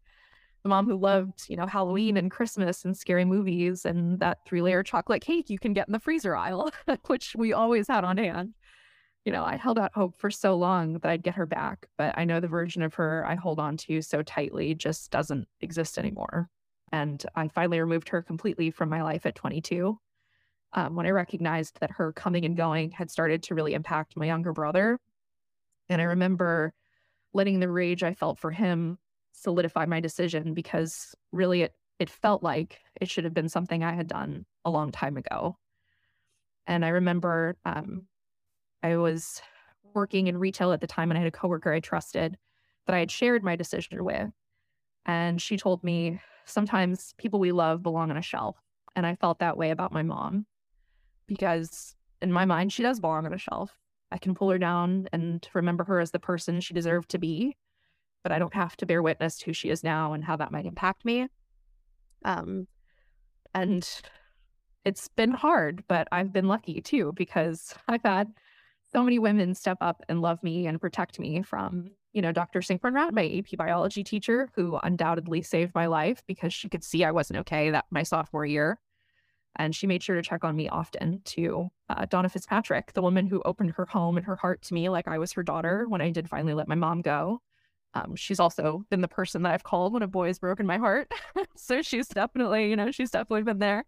The 0.62 0.68
mom 0.68 0.86
who 0.86 0.96
loved, 0.96 1.48
you 1.48 1.56
know, 1.56 1.66
Halloween 1.66 2.16
and 2.16 2.30
Christmas 2.30 2.84
and 2.84 2.96
scary 2.96 3.24
movies 3.24 3.84
and 3.84 4.20
that 4.20 4.38
three 4.46 4.62
layer 4.62 4.84
chocolate 4.84 5.22
cake 5.22 5.50
you 5.50 5.58
can 5.58 5.72
get 5.72 5.88
in 5.88 5.92
the 5.92 5.98
freezer 5.98 6.36
aisle, 6.36 6.70
which 7.06 7.34
we 7.36 7.52
always 7.52 7.88
had 7.88 8.04
on 8.04 8.16
hand 8.18 8.54
you 9.24 9.32
know, 9.32 9.44
I 9.44 9.56
held 9.56 9.78
out 9.78 9.92
hope 9.94 10.16
for 10.16 10.30
so 10.30 10.56
long 10.56 10.94
that 10.94 11.10
I'd 11.10 11.22
get 11.22 11.36
her 11.36 11.46
back, 11.46 11.86
but 11.96 12.14
I 12.16 12.24
know 12.24 12.40
the 12.40 12.48
version 12.48 12.82
of 12.82 12.94
her 12.94 13.24
I 13.26 13.36
hold 13.36 13.60
on 13.60 13.76
to 13.78 14.02
so 14.02 14.22
tightly 14.22 14.74
just 14.74 15.10
doesn't 15.10 15.46
exist 15.60 15.98
anymore. 15.98 16.48
And 16.90 17.24
I 17.34 17.48
finally 17.48 17.80
removed 17.80 18.08
her 18.10 18.20
completely 18.22 18.70
from 18.70 18.88
my 18.88 19.02
life 19.02 19.24
at 19.24 19.34
22 19.34 19.98
um, 20.74 20.96
when 20.96 21.06
I 21.06 21.10
recognized 21.10 21.78
that 21.80 21.92
her 21.92 22.12
coming 22.12 22.44
and 22.44 22.56
going 22.56 22.90
had 22.90 23.10
started 23.10 23.44
to 23.44 23.54
really 23.54 23.74
impact 23.74 24.16
my 24.16 24.26
younger 24.26 24.52
brother. 24.52 24.98
And 25.88 26.00
I 26.00 26.04
remember 26.04 26.72
letting 27.32 27.60
the 27.60 27.70
rage 27.70 28.02
I 28.02 28.14
felt 28.14 28.38
for 28.38 28.50
him 28.50 28.98
solidify 29.32 29.86
my 29.86 30.00
decision 30.00 30.52
because 30.54 31.14
really 31.32 31.62
it 31.62 31.74
it 31.98 32.10
felt 32.10 32.42
like 32.42 32.80
it 33.00 33.08
should 33.08 33.22
have 33.22 33.34
been 33.34 33.48
something 33.48 33.84
I 33.84 33.92
had 33.92 34.08
done 34.08 34.44
a 34.64 34.70
long 34.70 34.90
time 34.90 35.16
ago. 35.16 35.56
And 36.66 36.84
I 36.84 36.88
remember 36.88 37.56
um, 37.64 38.06
I 38.82 38.96
was 38.96 39.40
working 39.94 40.26
in 40.26 40.38
retail 40.38 40.72
at 40.72 40.80
the 40.80 40.86
time 40.86 41.10
and 41.10 41.18
I 41.18 41.22
had 41.22 41.28
a 41.28 41.36
coworker 41.36 41.72
I 41.72 41.80
trusted 41.80 42.36
that 42.86 42.94
I 42.94 42.98
had 42.98 43.10
shared 43.10 43.44
my 43.44 43.56
decision 43.56 44.04
with. 44.04 44.30
And 45.06 45.40
she 45.40 45.56
told 45.56 45.82
me 45.82 46.20
sometimes 46.44 47.14
people 47.18 47.40
we 47.40 47.52
love 47.52 47.82
belong 47.82 48.10
on 48.10 48.16
a 48.16 48.22
shelf. 48.22 48.56
And 48.94 49.06
I 49.06 49.14
felt 49.14 49.38
that 49.38 49.56
way 49.56 49.70
about 49.70 49.92
my 49.92 50.02
mom 50.02 50.46
because 51.26 51.94
in 52.20 52.32
my 52.32 52.44
mind, 52.44 52.72
she 52.72 52.82
does 52.82 53.00
belong 53.00 53.26
on 53.26 53.32
a 53.32 53.38
shelf. 53.38 53.76
I 54.10 54.18
can 54.18 54.34
pull 54.34 54.50
her 54.50 54.58
down 54.58 55.08
and 55.12 55.46
remember 55.54 55.84
her 55.84 55.98
as 55.98 56.10
the 56.10 56.18
person 56.18 56.60
she 56.60 56.74
deserved 56.74 57.10
to 57.10 57.18
be, 57.18 57.56
but 58.22 58.32
I 58.32 58.38
don't 58.38 58.54
have 58.54 58.76
to 58.78 58.86
bear 58.86 59.02
witness 59.02 59.38
to 59.38 59.46
who 59.46 59.52
she 59.52 59.70
is 59.70 59.82
now 59.82 60.12
and 60.12 60.22
how 60.22 60.36
that 60.36 60.52
might 60.52 60.66
impact 60.66 61.04
me. 61.04 61.28
Um, 62.24 62.68
and 63.54 63.88
it's 64.84 65.08
been 65.08 65.32
hard, 65.32 65.84
but 65.88 66.08
I've 66.12 66.32
been 66.32 66.48
lucky 66.48 66.80
too 66.80 67.12
because 67.16 67.74
I've 67.88 68.02
had 68.02 68.32
so 68.92 69.02
many 69.02 69.18
women 69.18 69.54
step 69.54 69.78
up 69.80 70.02
and 70.08 70.20
love 70.20 70.42
me 70.42 70.66
and 70.66 70.80
protect 70.80 71.18
me 71.18 71.42
from, 71.42 71.90
you 72.12 72.20
know, 72.20 72.32
Dr. 72.32 72.60
Sinkernrat, 72.60 73.12
my 73.12 73.26
AP 73.26 73.56
biology 73.56 74.04
teacher, 74.04 74.50
who 74.54 74.78
undoubtedly 74.82 75.42
saved 75.42 75.74
my 75.74 75.86
life 75.86 76.22
because 76.26 76.52
she 76.52 76.68
could 76.68 76.84
see 76.84 77.02
I 77.04 77.10
wasn't 77.10 77.40
okay 77.40 77.70
that 77.70 77.86
my 77.90 78.02
sophomore 78.02 78.44
year. 78.44 78.78
And 79.56 79.74
she 79.74 79.86
made 79.86 80.02
sure 80.02 80.16
to 80.16 80.22
check 80.22 80.44
on 80.44 80.56
me 80.56 80.68
often 80.68 81.20
to 81.26 81.70
uh, 81.88 82.06
Donna 82.06 82.28
Fitzpatrick, 82.28 82.92
the 82.92 83.02
woman 83.02 83.26
who 83.26 83.42
opened 83.44 83.72
her 83.72 83.86
home 83.86 84.16
and 84.16 84.24
her 84.26 84.36
heart 84.36 84.62
to 84.62 84.74
me 84.74 84.88
like 84.88 85.08
I 85.08 85.18
was 85.18 85.32
her 85.32 85.42
daughter 85.42 85.86
when 85.88 86.00
I 86.00 86.10
did 86.10 86.28
finally 86.28 86.54
let 86.54 86.68
my 86.68 86.74
mom 86.74 87.02
go. 87.02 87.40
Um, 87.94 88.16
she's 88.16 88.40
also 88.40 88.84
been 88.90 89.02
the 89.02 89.08
person 89.08 89.42
that 89.42 89.52
I've 89.52 89.64
called 89.64 89.92
when 89.92 90.02
a 90.02 90.06
boy 90.06 90.28
has 90.28 90.38
broken 90.38 90.66
my 90.66 90.78
heart. 90.78 91.12
so 91.56 91.82
she's 91.82 92.08
definitely, 92.08 92.70
you 92.70 92.76
know, 92.76 92.90
she's 92.90 93.10
definitely 93.10 93.42
been 93.42 93.58
there. 93.58 93.84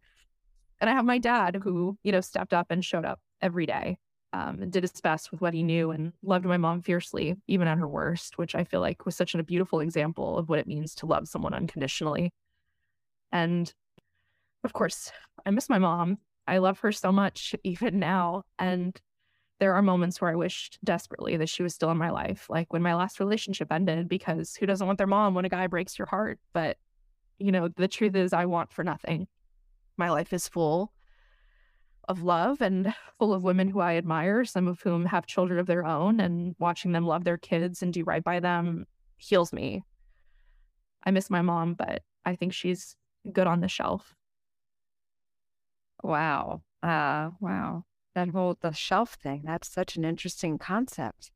And 0.80 0.90
I 0.90 0.92
have 0.92 1.06
my 1.06 1.18
dad 1.18 1.61
who, 1.62 1.96
you 2.02 2.12
know, 2.12 2.20
stepped 2.20 2.52
up 2.52 2.66
and 2.70 2.84
showed 2.84 3.06
up 3.06 3.20
every 3.40 3.64
day 3.64 3.99
um, 4.34 4.60
and 4.60 4.72
did 4.72 4.82
his 4.82 5.00
best 5.00 5.30
with 5.30 5.40
what 5.40 5.54
he 5.54 5.62
knew 5.62 5.92
and 5.92 6.12
loved 6.24 6.44
my 6.44 6.56
mom 6.56 6.82
fiercely, 6.82 7.36
even 7.46 7.68
at 7.68 7.78
her 7.78 7.86
worst, 7.86 8.36
which 8.36 8.56
I 8.56 8.64
feel 8.64 8.80
like 8.80 9.06
was 9.06 9.14
such 9.14 9.32
a 9.36 9.42
beautiful 9.44 9.78
example 9.78 10.36
of 10.36 10.48
what 10.48 10.58
it 10.58 10.66
means 10.66 10.92
to 10.96 11.06
love 11.06 11.28
someone 11.28 11.54
unconditionally. 11.54 12.32
And 13.30 13.72
of 14.64 14.72
course, 14.72 15.12
I 15.46 15.50
miss 15.50 15.68
my 15.68 15.78
mom. 15.78 16.18
I 16.48 16.58
love 16.58 16.80
her 16.80 16.90
so 16.90 17.12
much 17.12 17.54
even 17.64 18.00
now. 18.00 18.42
And 18.58 19.00
there 19.60 19.74
are 19.74 19.82
moments 19.82 20.20
where 20.20 20.32
I 20.32 20.34
wished 20.34 20.80
desperately 20.82 21.36
that 21.36 21.48
she 21.48 21.62
was 21.62 21.72
still 21.72 21.92
in 21.92 21.96
my 21.96 22.10
life, 22.10 22.50
like 22.50 22.72
when 22.72 22.82
my 22.82 22.96
last 22.96 23.20
relationship 23.20 23.70
ended, 23.70 24.08
because 24.08 24.56
who 24.56 24.66
doesn't 24.66 24.86
want 24.86 24.98
their 24.98 25.06
mom 25.06 25.34
when 25.34 25.44
a 25.44 25.48
guy 25.48 25.68
breaks 25.68 25.96
your 25.96 26.08
heart? 26.08 26.40
But, 26.52 26.76
you 27.38 27.52
know, 27.52 27.68
the 27.68 27.86
truth 27.86 28.16
is, 28.16 28.32
I 28.32 28.46
want 28.46 28.72
for 28.72 28.82
nothing. 28.82 29.28
My 29.96 30.10
life 30.10 30.32
is 30.32 30.48
full 30.48 30.92
of 32.08 32.23
love 32.23 32.61
and 32.61 32.94
full 33.18 33.32
of 33.32 33.42
women 33.42 33.68
who 33.68 33.80
I 33.80 33.96
admire, 33.96 34.44
some 34.44 34.68
of 34.68 34.80
whom 34.82 35.06
have 35.06 35.26
children 35.26 35.58
of 35.58 35.66
their 35.66 35.84
own, 35.84 36.20
and 36.20 36.54
watching 36.58 36.92
them 36.92 37.06
love 37.06 37.25
their 37.25 37.38
kids 37.38 37.82
and 37.82 37.92
do 37.92 38.04
right 38.04 38.23
by 38.23 38.40
them 38.40 38.87
heals 39.16 39.52
me. 39.52 39.82
I 41.04 41.11
miss 41.11 41.30
my 41.30 41.42
mom, 41.42 41.75
but 41.75 42.02
I 42.25 42.37
think 42.37 42.52
she's 42.52 42.96
good 43.32 43.46
on 43.46 43.61
the 43.61 43.68
shelf. 43.68 44.14
Wow. 46.02 46.62
Uh 46.82 47.30
wow. 47.40 47.84
That 48.14 48.28
whole 48.28 48.56
the 48.61 48.73
shelf 48.73 49.14
thing, 49.14 49.42
that's 49.44 49.70
such 49.73 49.96
an 49.96 50.04
interesting 50.04 50.58
concept. 50.58 51.30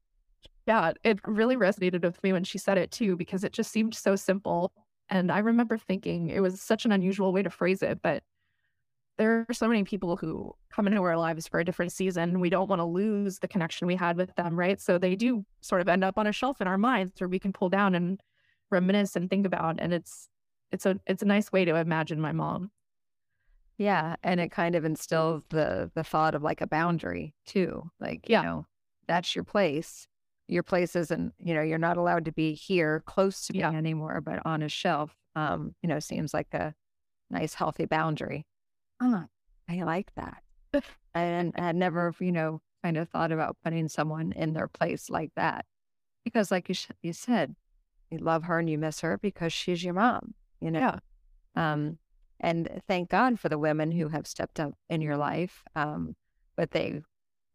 Yeah, 0.66 0.92
it 1.02 1.18
really 1.26 1.56
resonated 1.56 2.02
with 2.02 2.22
me 2.22 2.32
when 2.32 2.44
she 2.44 2.58
said 2.58 2.76
it 2.76 2.90
too, 2.90 3.16
because 3.16 3.42
it 3.42 3.52
just 3.52 3.72
seemed 3.72 3.94
so 3.94 4.16
simple. 4.16 4.72
And 5.08 5.32
I 5.32 5.38
remember 5.38 5.78
thinking 5.78 6.28
it 6.28 6.40
was 6.40 6.60
such 6.60 6.84
an 6.84 6.92
unusual 6.92 7.32
way 7.32 7.42
to 7.42 7.50
phrase 7.50 7.82
it, 7.82 8.00
but 8.02 8.22
there 9.18 9.44
are 9.48 9.52
so 9.52 9.68
many 9.68 9.84
people 9.84 10.16
who 10.16 10.54
come 10.70 10.86
into 10.86 11.02
our 11.02 11.18
lives 11.18 11.48
for 11.48 11.58
a 11.58 11.64
different 11.64 11.92
season. 11.92 12.40
We 12.40 12.50
don't 12.50 12.68
want 12.68 12.80
to 12.80 12.84
lose 12.84 13.40
the 13.40 13.48
connection 13.48 13.86
we 13.86 13.96
had 13.96 14.16
with 14.16 14.34
them, 14.36 14.58
right? 14.58 14.80
So 14.80 14.96
they 14.96 15.16
do 15.16 15.44
sort 15.60 15.80
of 15.80 15.88
end 15.88 16.04
up 16.04 16.16
on 16.16 16.26
a 16.26 16.32
shelf 16.32 16.60
in 16.60 16.68
our 16.68 16.78
minds 16.78 17.20
where 17.20 17.28
we 17.28 17.40
can 17.40 17.52
pull 17.52 17.68
down 17.68 17.94
and 17.94 18.20
reminisce 18.70 19.16
and 19.16 19.28
think 19.28 19.44
about. 19.44 19.76
And 19.80 19.92
it's 19.92 20.28
it's 20.70 20.86
a 20.86 20.98
it's 21.06 21.22
a 21.22 21.26
nice 21.26 21.50
way 21.50 21.64
to 21.64 21.76
imagine 21.76 22.20
my 22.20 22.32
mom. 22.32 22.70
Yeah, 23.76 24.16
and 24.22 24.40
it 24.40 24.50
kind 24.50 24.74
of 24.74 24.84
instills 24.84 25.42
the 25.50 25.90
the 25.94 26.04
thought 26.04 26.34
of 26.34 26.42
like 26.42 26.60
a 26.60 26.66
boundary 26.66 27.34
too. 27.44 27.90
Like, 28.00 28.28
yeah. 28.28 28.42
you 28.42 28.46
know, 28.46 28.66
that's 29.08 29.34
your 29.34 29.44
place. 29.44 30.06
Your 30.46 30.62
place 30.62 30.96
isn't, 30.96 31.34
you 31.38 31.54
know, 31.54 31.60
you're 31.60 31.76
not 31.78 31.98
allowed 31.98 32.24
to 32.24 32.32
be 32.32 32.54
here 32.54 33.02
close 33.04 33.46
to 33.46 33.52
me 33.52 33.58
yeah. 33.58 33.70
anymore, 33.70 34.20
but 34.20 34.40
on 34.46 34.62
a 34.62 34.68
shelf, 34.68 35.14
um, 35.36 35.74
you 35.82 35.88
know, 35.88 35.98
seems 35.98 36.32
like 36.32 36.54
a 36.54 36.74
nice 37.30 37.54
healthy 37.54 37.84
boundary. 37.84 38.46
Oh, 39.00 39.24
I 39.68 39.82
like 39.82 40.12
that. 40.16 40.42
and 41.14 41.52
I 41.56 41.62
had 41.62 41.76
never, 41.76 42.14
you 42.20 42.32
know, 42.32 42.60
kind 42.82 42.96
of 42.96 43.08
thought 43.08 43.32
about 43.32 43.56
putting 43.64 43.88
someone 43.88 44.32
in 44.32 44.52
their 44.52 44.68
place 44.68 45.10
like 45.10 45.32
that. 45.36 45.66
Because, 46.24 46.50
like 46.50 46.68
you, 46.68 46.74
sh- 46.74 46.88
you 47.02 47.12
said, 47.12 47.54
you 48.10 48.18
love 48.18 48.44
her 48.44 48.58
and 48.58 48.68
you 48.68 48.78
miss 48.78 49.00
her 49.00 49.18
because 49.18 49.52
she's 49.52 49.84
your 49.84 49.94
mom, 49.94 50.34
you 50.60 50.70
know? 50.70 50.80
Yeah. 50.80 50.98
Um, 51.54 51.98
and 52.40 52.82
thank 52.86 53.10
God 53.10 53.40
for 53.40 53.48
the 53.48 53.58
women 53.58 53.90
who 53.92 54.08
have 54.08 54.26
stepped 54.26 54.60
up 54.60 54.72
in 54.88 55.00
your 55.00 55.16
life. 55.16 55.64
Um, 55.74 56.14
but 56.56 56.70
they, 56.70 57.02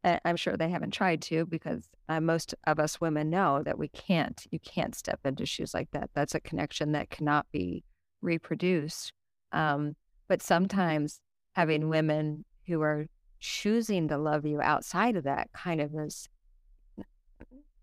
I'm 0.04 0.36
sure 0.36 0.58
they 0.58 0.70
haven't 0.70 0.92
tried 0.92 1.22
to 1.24 1.46
because 1.46 1.88
uh, 2.10 2.20
most 2.20 2.54
of 2.66 2.80
us 2.80 3.00
women 3.00 3.30
know 3.30 3.64
that 3.64 3.78
we 3.80 3.88
can't, 3.88 4.46
you 4.52 4.60
can't 4.60 4.96
step 4.96 5.22
into 5.24 5.46
shoes 5.46 5.74
like 5.74 5.92
that. 5.92 6.10
That's 6.14 6.36
a 6.36 6.42
connection 6.42 6.92
that 6.92 7.10
cannot 7.10 7.46
be 7.52 7.84
reproduced. 8.22 9.14
Um, 9.52 9.96
but 10.28 10.42
sometimes 10.42 11.20
having 11.54 11.90
women 11.90 12.46
who 12.68 12.82
are 12.82 13.06
choosing 13.40 14.08
to 14.08 14.18
love 14.18 14.46
you 14.46 14.62
outside 14.62 15.16
of 15.16 15.26
that 15.26 15.52
kind 15.54 15.82
of 15.82 15.94
is 15.96 16.30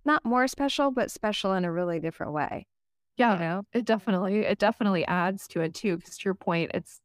not 0.04 0.24
more 0.24 0.48
special, 0.48 0.90
but 0.90 1.10
special 1.10 1.52
in 1.52 1.64
a 1.64 1.72
really 1.72 2.00
different 2.00 2.32
way. 2.32 2.66
Yeah, 3.16 3.34
You 3.34 3.40
know? 3.40 3.62
it 3.72 3.84
definitely 3.84 4.38
it 4.40 4.58
definitely 4.58 5.06
adds 5.06 5.46
to 5.48 5.60
it 5.60 5.74
too. 5.74 5.96
Because 5.96 6.16
to 6.18 6.24
your 6.24 6.34
point, 6.34 6.70
it's 6.74 7.00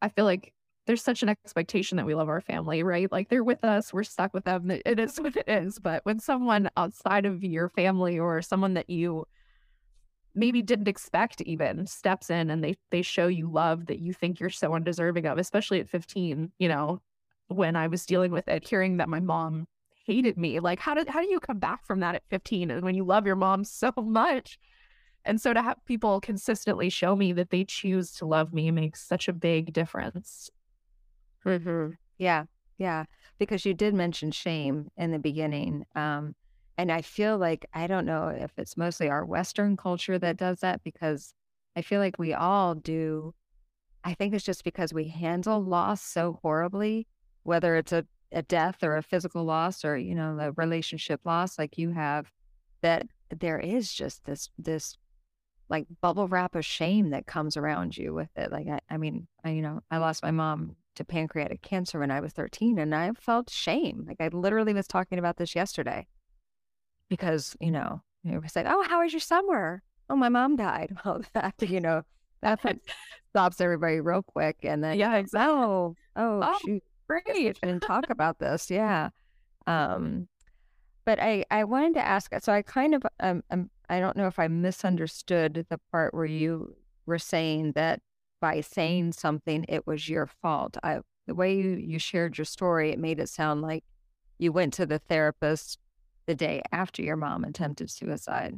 I 0.00 0.08
feel 0.08 0.24
like 0.24 0.52
there's 0.86 1.02
such 1.02 1.22
an 1.22 1.28
expectation 1.28 1.96
that 1.96 2.06
we 2.06 2.14
love 2.14 2.28
our 2.28 2.40
family, 2.40 2.82
right? 2.82 3.10
Like 3.10 3.28
they're 3.28 3.44
with 3.44 3.64
us, 3.64 3.92
we're 3.92 4.04
stuck 4.04 4.32
with 4.32 4.44
them. 4.44 4.70
It 4.70 4.98
is 4.98 5.16
what 5.20 5.36
it 5.36 5.48
is. 5.48 5.78
But 5.78 6.04
when 6.04 6.18
someone 6.20 6.70
outside 6.76 7.26
of 7.26 7.42
your 7.44 7.68
family 7.68 8.18
or 8.18 8.42
someone 8.42 8.74
that 8.74 8.90
you 8.90 9.26
maybe 10.34 10.62
didn't 10.62 10.88
expect 10.88 11.40
even 11.42 11.86
steps 11.86 12.30
in 12.30 12.50
and 12.50 12.62
they 12.62 12.76
they 12.90 13.02
show 13.02 13.26
you 13.26 13.50
love 13.50 13.86
that 13.86 13.98
you 13.98 14.12
think 14.12 14.40
you're 14.40 14.50
so 14.50 14.74
undeserving 14.74 15.26
of, 15.26 15.38
especially 15.38 15.80
at 15.80 15.88
15, 15.88 16.52
you 16.58 16.68
know, 16.68 17.00
when 17.48 17.76
I 17.76 17.88
was 17.88 18.06
dealing 18.06 18.30
with 18.30 18.48
it, 18.48 18.66
hearing 18.66 18.98
that 18.98 19.08
my 19.08 19.20
mom 19.20 19.66
hated 20.06 20.36
me. 20.36 20.60
Like 20.60 20.78
how 20.78 20.94
did 20.94 21.08
how 21.08 21.20
do 21.20 21.28
you 21.28 21.40
come 21.40 21.58
back 21.58 21.84
from 21.84 22.00
that 22.00 22.14
at 22.14 22.22
15 22.30 22.70
and 22.70 22.82
when 22.82 22.94
you 22.94 23.04
love 23.04 23.26
your 23.26 23.36
mom 23.36 23.64
so 23.64 23.92
much? 23.96 24.58
And 25.24 25.40
so 25.40 25.52
to 25.52 25.60
have 25.60 25.84
people 25.84 26.20
consistently 26.20 26.88
show 26.88 27.14
me 27.14 27.32
that 27.34 27.50
they 27.50 27.64
choose 27.64 28.12
to 28.12 28.26
love 28.26 28.54
me 28.54 28.70
makes 28.70 29.06
such 29.06 29.28
a 29.28 29.34
big 29.34 29.72
difference. 29.72 30.50
Mm-hmm. 31.44 31.90
Yeah, 32.18 32.44
yeah. 32.78 33.04
Because 33.38 33.64
you 33.66 33.74
did 33.74 33.94
mention 33.94 34.30
shame 34.30 34.88
in 34.96 35.10
the 35.10 35.18
beginning. 35.18 35.84
Um, 35.94 36.34
and 36.80 36.90
I 36.90 37.02
feel 37.02 37.36
like 37.36 37.66
I 37.74 37.86
don't 37.86 38.06
know 38.06 38.28
if 38.28 38.52
it's 38.56 38.74
mostly 38.74 39.10
our 39.10 39.22
Western 39.22 39.76
culture 39.76 40.18
that 40.18 40.38
does 40.38 40.60
that 40.60 40.82
because 40.82 41.34
I 41.76 41.82
feel 41.82 42.00
like 42.00 42.18
we 42.18 42.32
all 42.32 42.74
do. 42.74 43.34
I 44.02 44.14
think 44.14 44.32
it's 44.32 44.46
just 44.46 44.64
because 44.64 44.94
we 44.94 45.08
handle 45.08 45.62
loss 45.62 46.00
so 46.00 46.38
horribly, 46.40 47.06
whether 47.42 47.76
it's 47.76 47.92
a, 47.92 48.06
a 48.32 48.40
death 48.40 48.82
or 48.82 48.96
a 48.96 49.02
physical 49.02 49.44
loss 49.44 49.84
or, 49.84 49.98
you 49.98 50.14
know, 50.14 50.38
a 50.40 50.52
relationship 50.52 51.20
loss 51.26 51.58
like 51.58 51.76
you 51.76 51.90
have, 51.90 52.32
that 52.80 53.06
there 53.28 53.58
is 53.58 53.92
just 53.92 54.24
this 54.24 54.48
this 54.56 54.96
like 55.68 55.86
bubble 56.00 56.28
wrap 56.28 56.54
of 56.54 56.64
shame 56.64 57.10
that 57.10 57.26
comes 57.26 57.58
around 57.58 57.94
you 57.94 58.14
with 58.14 58.30
it. 58.36 58.50
Like 58.50 58.68
I, 58.68 58.80
I 58.88 58.96
mean, 58.96 59.26
I 59.44 59.50
you 59.50 59.60
know, 59.60 59.80
I 59.90 59.98
lost 59.98 60.22
my 60.22 60.30
mom 60.30 60.76
to 60.94 61.04
pancreatic 61.04 61.60
cancer 61.60 61.98
when 61.98 62.10
I 62.10 62.20
was 62.20 62.32
13 62.32 62.78
and 62.78 62.94
I 62.94 63.12
felt 63.12 63.50
shame. 63.50 64.06
Like 64.08 64.16
I 64.18 64.28
literally 64.28 64.72
was 64.72 64.86
talking 64.86 65.18
about 65.18 65.36
this 65.36 65.54
yesterday 65.54 66.06
because, 67.10 67.54
you 67.60 67.70
know, 67.70 68.00
it 68.24 68.42
was 68.42 68.56
like, 68.56 68.66
oh, 68.66 68.82
how 68.88 69.02
was 69.02 69.12
your 69.12 69.20
summer? 69.20 69.82
Oh, 70.08 70.16
my 70.16 70.30
mom 70.30 70.56
died. 70.56 70.96
Well, 71.04 71.22
that, 71.34 71.54
you 71.60 71.80
know, 71.80 72.02
that 72.40 72.60
stops 73.30 73.60
everybody 73.60 74.00
real 74.00 74.22
quick. 74.22 74.56
And 74.62 74.82
then, 74.82 74.98
Yeah, 74.98 75.16
exactly. 75.16 75.52
oh, 75.54 75.94
oh, 76.16 76.40
Oh, 76.42 76.58
shoot, 76.64 76.82
Great. 77.06 77.58
And 77.62 77.82
talk 77.82 78.06
about 78.10 78.38
this. 78.38 78.70
Yeah. 78.70 79.10
Um, 79.66 80.28
but 81.04 81.20
I, 81.20 81.44
I 81.50 81.64
wanted 81.64 81.94
to 81.94 82.06
ask, 82.06 82.32
so 82.40 82.52
I 82.52 82.62
kind 82.62 82.94
of, 82.94 83.02
um, 83.20 83.42
um, 83.50 83.70
I 83.88 84.00
don't 84.00 84.16
know 84.16 84.26
if 84.26 84.38
I 84.38 84.48
misunderstood 84.48 85.66
the 85.68 85.80
part 85.90 86.14
where 86.14 86.24
you 86.26 86.76
were 87.06 87.18
saying 87.18 87.72
that 87.72 88.00
by 88.40 88.60
saying 88.60 89.12
something, 89.12 89.64
it 89.68 89.86
was 89.86 90.08
your 90.08 90.26
fault. 90.26 90.76
I, 90.82 91.00
the 91.26 91.34
way 91.34 91.56
you, 91.56 91.70
you 91.70 91.98
shared 91.98 92.38
your 92.38 92.44
story, 92.44 92.90
it 92.90 92.98
made 92.98 93.18
it 93.18 93.28
sound 93.28 93.60
like 93.62 93.84
you 94.38 94.52
went 94.52 94.72
to 94.74 94.86
the 94.86 94.98
therapist 94.98 95.78
the 96.30 96.34
day 96.36 96.62
after 96.70 97.02
your 97.02 97.16
mom 97.16 97.42
attempted 97.42 97.90
suicide. 97.90 98.54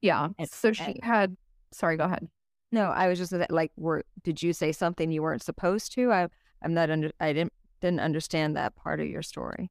Yeah. 0.00 0.28
And- 0.38 0.48
So 0.48 0.72
she 0.72 0.84
and- 0.84 1.02
had 1.04 1.36
sorry, 1.72 1.96
go 1.96 2.04
ahead. 2.04 2.28
No, 2.70 2.84
I 2.84 3.08
was 3.08 3.18
just 3.18 3.32
like, 3.50 3.72
were 3.76 4.04
did 4.22 4.42
you 4.42 4.52
say 4.52 4.70
something 4.72 5.10
you 5.10 5.22
weren't 5.22 5.42
supposed 5.42 5.92
to? 5.94 6.12
I, 6.12 6.28
I'm 6.62 6.72
not 6.74 6.88
under, 6.90 7.10
I 7.18 7.32
didn't 7.32 7.52
didn't 7.80 8.00
understand 8.00 8.56
that 8.56 8.76
part 8.76 9.00
of 9.00 9.06
your 9.08 9.22
story. 9.22 9.70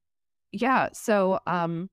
Yeah. 0.51 0.89
So, 0.93 1.39
um, 1.47 1.89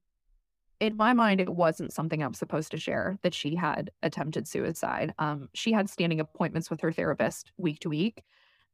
in 0.80 0.96
my 0.96 1.12
mind, 1.12 1.40
it 1.40 1.48
wasn't 1.50 1.92
something 1.92 2.22
I 2.22 2.26
was 2.26 2.38
supposed 2.38 2.70
to 2.72 2.76
share 2.76 3.18
that 3.22 3.34
she 3.34 3.54
had 3.54 3.90
attempted 4.02 4.48
suicide. 4.48 5.14
Um, 5.18 5.48
she 5.54 5.72
had 5.72 5.88
standing 5.88 6.18
appointments 6.20 6.70
with 6.70 6.80
her 6.80 6.92
therapist 6.92 7.52
week 7.56 7.78
to 7.80 7.88
week. 7.88 8.22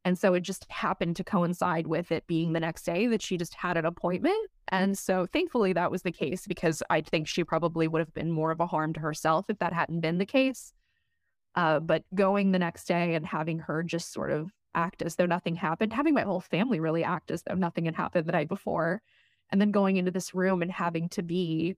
And 0.04 0.18
so 0.18 0.32
it 0.34 0.40
just 0.40 0.70
happened 0.70 1.16
to 1.16 1.24
coincide 1.24 1.86
with 1.86 2.10
it 2.10 2.26
being 2.26 2.52
the 2.52 2.60
next 2.60 2.84
day 2.84 3.06
that 3.08 3.20
she 3.20 3.36
just 3.36 3.54
had 3.54 3.76
an 3.76 3.84
appointment. 3.84 4.50
And 4.68 4.96
so 4.96 5.26
thankfully 5.26 5.72
that 5.74 5.90
was 5.90 6.02
the 6.02 6.12
case 6.12 6.46
because 6.46 6.82
I 6.88 7.02
think 7.02 7.28
she 7.28 7.44
probably 7.44 7.86
would 7.86 7.98
have 7.98 8.14
been 8.14 8.30
more 8.30 8.50
of 8.50 8.60
a 8.60 8.66
harm 8.66 8.94
to 8.94 9.00
herself 9.00 9.46
if 9.48 9.58
that 9.58 9.72
hadn't 9.72 10.00
been 10.00 10.18
the 10.18 10.26
case. 10.26 10.72
Uh, 11.54 11.80
but 11.80 12.04
going 12.14 12.52
the 12.52 12.58
next 12.58 12.84
day 12.84 13.14
and 13.14 13.26
having 13.26 13.58
her 13.58 13.82
just 13.82 14.12
sort 14.12 14.30
of 14.30 14.52
act 14.74 15.02
as 15.02 15.16
though 15.16 15.26
nothing 15.26 15.56
happened, 15.56 15.92
having 15.92 16.14
my 16.14 16.22
whole 16.22 16.40
family 16.40 16.80
really 16.80 17.04
act 17.04 17.30
as 17.30 17.42
though 17.42 17.54
nothing 17.54 17.84
had 17.84 17.96
happened 17.96 18.26
the 18.26 18.32
night 18.32 18.48
before, 18.48 19.02
and 19.50 19.60
then 19.60 19.72
going 19.72 19.96
into 19.96 20.12
this 20.12 20.32
room 20.32 20.62
and 20.62 20.70
having 20.70 21.08
to 21.08 21.22
be 21.22 21.76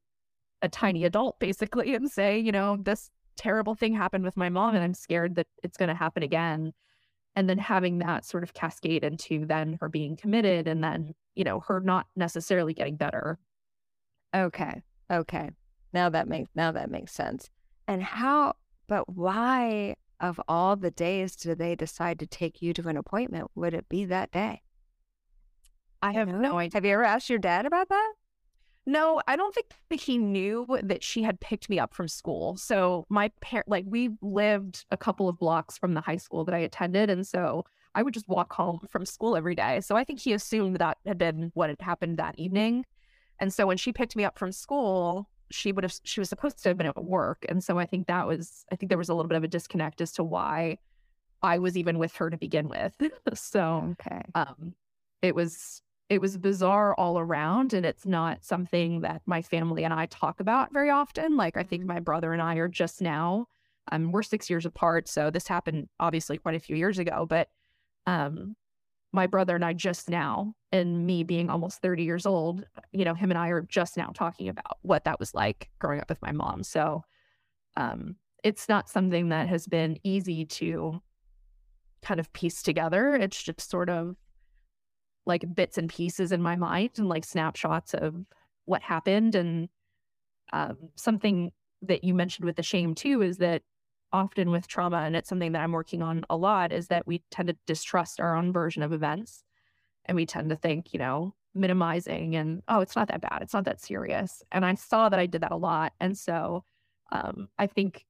a 0.61 0.69
tiny 0.69 1.05
adult 1.05 1.39
basically 1.39 1.95
and 1.95 2.11
say, 2.11 2.39
you 2.39 2.53
know, 2.53 2.77
this 2.77 3.11
terrible 3.37 3.75
thing 3.75 3.95
happened 3.95 4.25
with 4.25 4.37
my 4.37 4.49
mom 4.49 4.75
and 4.75 4.85
I'm 4.85 4.95
scared 4.95 5.37
that 5.37 5.47
it's 5.63 5.77
going 5.77 5.89
to 5.89 5.95
happen 5.95 6.23
again. 6.23 6.73
And 7.35 7.49
then 7.49 7.59
having 7.59 7.99
that 7.99 8.27
sort 8.27 8.43
of 8.43 8.53
cascade 8.53 9.05
into 9.05 9.47
then 9.47 9.79
her 9.81 9.89
being 9.89 10.17
committed 10.17 10.69
and 10.69 10.85
then, 10.85 11.15
you 11.35 11.45
know, 11.45 11.61
her 11.61 11.81
not 11.81 12.07
necessarily 12.15 12.75
getting 12.75 12.97
better. 12.97 13.39
Okay. 14.35 14.83
Okay. 15.11 15.51
Now 15.93 16.09
that 16.11 16.29
makes 16.29 16.51
now 16.55 16.73
that 16.73 16.91
makes 16.91 17.13
sense. 17.13 17.49
And 17.87 18.03
how 18.03 18.55
but 18.87 19.09
why 19.09 19.97
of 20.21 20.41
all 20.47 20.77
the 20.77 20.91
days 20.91 21.37
do 21.37 21.55
they 21.55 21.75
decide 21.75 22.19
to 22.21 22.27
take 22.27 22.63
you 22.63 22.73
to 22.75 22.89
an 22.89 22.97
appointment 22.97 23.51
would 23.55 23.75
it 23.75 23.89
be 23.89 24.05
that 24.07 24.31
day? 24.31 24.63
I 26.03 26.13
have 26.13 26.29
no 26.29 26.59
idea. 26.59 26.77
Have 26.77 26.85
you 26.85 26.93
ever 26.93 27.05
asked 27.05 27.31
your 27.31 27.39
dad 27.39 27.65
about 27.65 27.89
that? 27.89 28.13
No, 28.85 29.21
I 29.29 29.37
don't 29.37 29.55
think 29.55 29.69
that 29.91 30.01
he 30.01 30.19
knew 30.19 30.67
that 30.83 31.05
she 31.05 31.23
had 31.23 31.39
picked 31.41 31.69
me 31.71 31.79
up 31.79 31.95
from 31.95 32.09
school. 32.09 32.57
So 32.57 33.07
my 33.09 33.31
parent, 33.41 33.69
like 33.69 33.85
we 33.87 34.11
lived 34.21 34.85
a 34.91 34.97
couple 34.97 35.29
of 35.29 35.39
blocks 35.39 35.79
from 35.79 35.95
the 35.95 36.01
high 36.01 36.17
school 36.17 36.45
that 36.45 36.55
I 36.55 36.59
attended, 36.59 37.09
and 37.09 37.27
so 37.27 37.65
I 37.95 38.03
would 38.03 38.15
just 38.15 38.29
walk 38.29 38.53
home 38.53 38.81
from 38.91 39.07
school 39.07 39.37
every 39.37 39.55
day. 39.55 39.81
So 39.81 39.97
I 39.97 40.03
think 40.05 40.19
he 40.21 40.33
assumed 40.33 40.77
that 40.79 40.99
had 41.07 41.19
been 41.19 41.53
what 41.55 41.71
had 41.71 41.81
happened 41.81 42.19
that 42.19 42.39
evening. 42.39 42.85
And 43.39 43.53
so 43.53 43.67
when 43.67 43.77
she 43.77 43.93
picked 43.93 44.17
me 44.17 44.25
up 44.25 44.39
from 44.39 44.51
school, 44.53 45.29
she 45.51 45.71
would 45.73 45.85
have 45.85 45.95
she 46.05 46.21
was 46.21 46.29
supposed 46.29 46.63
to 46.63 46.71
have 46.71 46.79
been 46.79 46.87
at 46.87 47.05
work, 47.05 47.45
and 47.49 47.63
so 47.63 47.79
I 47.79 47.87
think 47.87 48.09
that 48.09 48.27
was 48.27 48.65
I 48.73 48.77
think 48.77 48.89
there 48.89 48.99
was 48.99 49.09
a 49.11 49.15
little 49.15 49.29
bit 49.29 49.37
of 49.37 49.45
a 49.45 49.49
disconnect 49.49 50.01
as 50.01 50.13
to 50.13 50.25
why 50.25 50.79
I 51.43 51.59
was 51.59 51.77
even 51.77 51.99
with 51.99 52.17
her 52.17 52.31
to 52.31 52.37
begin 52.37 52.69
with. 52.69 52.95
so 53.35 53.95
Okay. 54.01 54.23
um, 54.35 54.75
it 55.23 55.35
was 55.35 55.83
it 56.13 56.21
was 56.21 56.37
bizarre 56.37 56.95
all 56.97 57.19
around 57.19 57.73
and 57.73 57.87
it's 57.87 58.05
not 58.05 58.45
something 58.45 59.01
that 59.01 59.23
my 59.25 59.41
family 59.41 59.83
and 59.83 59.95
I 59.95 60.05
talk 60.05 60.41
about 60.41 60.71
very 60.71 60.91
often. 60.91 61.39
Like 61.39 61.57
I 61.57 61.63
think 61.63 61.87
my 61.87 62.01
brother 62.01 62.35
and 62.35 62.43
I 62.43 62.57
are 62.57 62.69
just 62.69 63.01
now 63.01 63.47
um 63.91 64.13
we're 64.13 64.23
6 64.23 64.51
years 64.51 64.67
apart, 64.67 65.09
so 65.09 65.31
this 65.31 65.49
happened 65.49 65.89
obviously 65.99 66.37
quite 66.37 66.55
a 66.55 66.61
few 66.61 66.77
years 66.77 66.99
ago, 66.99 67.25
but 67.27 67.49
um 68.07 68.57
my 69.15 69.27
brother 69.27 69.55
and 69.55 69.65
I 69.65 69.73
just 69.73 70.11
now 70.11 70.55
and 70.71 71.07
me 71.07 71.23
being 71.25 71.49
almost 71.49 71.81
30 71.81 72.03
years 72.03 72.27
old, 72.27 72.67
you 72.93 73.07
know, 73.07 73.15
him 73.15 73.31
and 73.31 73.39
I 73.39 73.49
are 73.49 73.63
just 73.63 73.97
now 73.97 74.11
talking 74.15 74.51
about 74.51 74.79
what 74.83 75.05
that 75.05 75.19
was 75.19 75.35
like 75.35 75.71
growing 75.79 76.01
up 76.01 76.11
with 76.11 76.21
my 76.21 76.33
mom. 76.33 76.63
So 76.63 77.05
um 77.75 78.17
it's 78.45 78.69
not 78.69 78.91
something 78.91 79.31
that 79.31 79.49
has 79.49 79.67
been 79.67 79.99
easy 80.05 80.45
to 80.45 81.01
kind 82.03 82.21
of 82.21 82.31
piece 82.35 82.63
together. 82.63 83.15
It's 83.15 83.43
just 83.43 83.71
sort 83.71 83.89
of 83.89 84.17
like 85.27 85.55
bits 85.55 85.79
and 85.79 85.89
pieces 85.89 86.33
in 86.33 86.43
my 86.43 86.57
mind 86.57 86.91
and 86.99 87.09
like 87.09 87.25
snapshots 87.25 87.95
of 87.95 88.15
what 88.65 88.83
happened. 88.83 89.35
And 89.35 89.69
um, 90.53 90.77
something 90.95 91.53
that 91.83 92.05
you 92.05 92.15
mentioned 92.15 92.45
with 92.45 92.57
the 92.57 92.63
shame 92.63 92.95
too 92.95 93.23
is 93.23 93.39
that 93.39 93.63
often 94.13 94.51
with 94.51 94.69
trauma, 94.69 94.99
and 94.99 95.17
it's 95.17 95.29
something 95.29 95.53
that 95.53 95.63
I'm 95.63 95.73
working 95.73 96.03
on 96.03 96.25
a 96.29 96.37
lot, 96.37 96.73
is 96.73 96.89
that 96.89 97.07
we 97.07 97.23
tend 97.31 97.49
to 97.49 97.57
distrust 97.67 98.21
our 98.21 98.37
own 98.37 98.53
version 98.53 98.83
of 98.83 98.93
events. 98.93 99.45
And 100.05 100.17
we 100.17 100.27
tend 100.27 100.51
to 100.51 100.57
think, 100.57 100.93
you 100.93 100.99
know, 100.99 101.35
minimizing 101.55 102.35
and, 102.35 102.63
oh, 102.67 102.81
it's 102.81 102.97
not 102.97 103.09
that 103.09 103.21
bad. 103.21 103.39
It's 103.43 103.55
not 103.55 103.65
that 103.67 103.81
serious. 103.81 104.43
And 104.51 104.65
I 104.65 104.75
saw 104.75 105.09
that 105.09 105.21
I 105.21 105.27
did 105.27 105.43
that 105.43 105.53
a 105.53 105.57
lot. 105.57 105.93
And 106.01 106.19
so 106.19 106.65
um, 107.13 107.49
I 107.59 107.67
think 107.67 108.05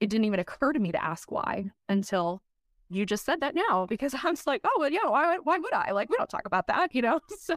it 0.00 0.10
didn't 0.10 0.26
even 0.26 0.40
occur 0.40 0.72
to 0.72 0.78
me 0.78 0.92
to 0.92 1.02
ask 1.02 1.30
why 1.30 1.70
until 1.88 2.42
you 2.90 3.06
just 3.06 3.24
said 3.24 3.40
that 3.40 3.54
now 3.54 3.86
because 3.86 4.14
I 4.14 4.30
was 4.30 4.46
like, 4.46 4.60
oh, 4.64 4.76
well, 4.78 4.90
yeah, 4.90 5.06
why, 5.06 5.38
why 5.42 5.58
would 5.58 5.72
I? 5.72 5.92
Like, 5.92 6.10
we 6.10 6.16
don't 6.16 6.28
talk 6.30 6.46
about 6.46 6.66
that, 6.68 6.94
you 6.94 7.02
know? 7.02 7.20
So, 7.38 7.56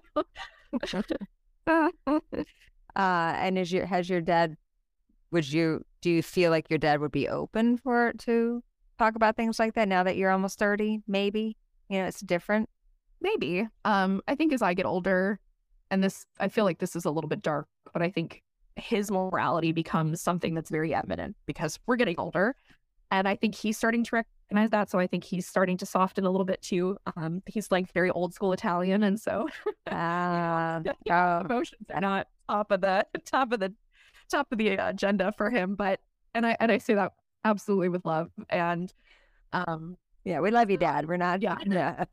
uh, 1.67 1.89
and 2.95 3.57
is 3.57 3.71
your 3.71 3.85
has 3.85 4.09
your 4.09 4.21
dad? 4.21 4.57
Would 5.31 5.51
you 5.51 5.83
do 6.01 6.11
you 6.11 6.23
feel 6.23 6.51
like 6.51 6.69
your 6.69 6.79
dad 6.79 6.99
would 7.01 7.11
be 7.11 7.27
open 7.29 7.77
for 7.77 8.09
it 8.09 8.19
to 8.19 8.63
talk 8.99 9.15
about 9.15 9.35
things 9.35 9.59
like 9.59 9.73
that 9.75 9.87
now 9.87 10.03
that 10.03 10.17
you're 10.17 10.31
almost 10.31 10.59
thirty? 10.59 11.01
Maybe 11.07 11.57
you 11.89 11.99
know 11.99 12.05
it's 12.05 12.21
different. 12.21 12.69
maybe. 13.21 13.67
Um, 13.85 14.21
I 14.27 14.35
think 14.35 14.53
as 14.53 14.61
I 14.61 14.73
get 14.73 14.85
older, 14.85 15.39
and 15.91 16.03
this, 16.03 16.25
I 16.39 16.47
feel 16.49 16.65
like 16.65 16.79
this 16.79 16.95
is 16.95 17.05
a 17.05 17.11
little 17.11 17.29
bit 17.29 17.41
dark, 17.41 17.67
but 17.93 18.01
I 18.01 18.09
think 18.09 18.43
his 18.75 19.11
morality 19.11 19.71
becomes 19.71 20.21
something 20.21 20.53
that's 20.55 20.69
very 20.69 20.93
evident 20.93 21.35
because 21.45 21.79
we're 21.87 21.95
getting 21.95 22.19
older. 22.19 22.55
And 23.13 23.27
I 23.27 23.35
think 23.35 23.53
he's 23.53 23.77
starting 23.77 24.03
to 24.05 24.23
recognize 24.49 24.71
that. 24.71 24.89
So 24.89 24.97
I 24.97 25.05
think 25.05 25.23
he's 25.23 25.47
starting 25.47 25.77
to 25.77 25.85
soften 25.85 26.25
a 26.25 26.31
little 26.31 26.45
bit 26.45 26.63
too. 26.63 26.97
Um, 27.15 27.43
he's 27.45 27.71
like 27.71 27.93
very 27.93 28.09
old 28.09 28.33
school 28.33 28.53
Italian. 28.53 29.03
And 29.03 29.19
so 29.19 29.47
yeah, 29.87 30.81
oh, 31.11 31.45
emotions 31.45 31.85
are 31.93 32.01
not 32.01 32.27
top 32.49 32.71
of 32.71 32.81
the 32.81 33.05
top 33.23 33.53
of 33.53 33.59
the 33.59 33.71
top 34.31 34.51
of 34.51 34.57
the 34.57 34.69
agenda 34.69 35.31
for 35.37 35.51
him. 35.51 35.75
But 35.75 35.99
and 36.33 36.43
I 36.43 36.57
and 36.59 36.71
I 36.71 36.79
say 36.79 36.95
that 36.95 37.13
absolutely 37.45 37.89
with 37.89 38.03
love. 38.03 38.31
And 38.49 38.91
um, 39.53 39.95
yeah, 40.25 40.39
we 40.39 40.49
love 40.49 40.71
you, 40.71 40.77
Dad. 40.77 41.07
We're 41.07 41.17
not. 41.17 41.43
Yeah. 41.43 41.57
yeah. 41.67 42.05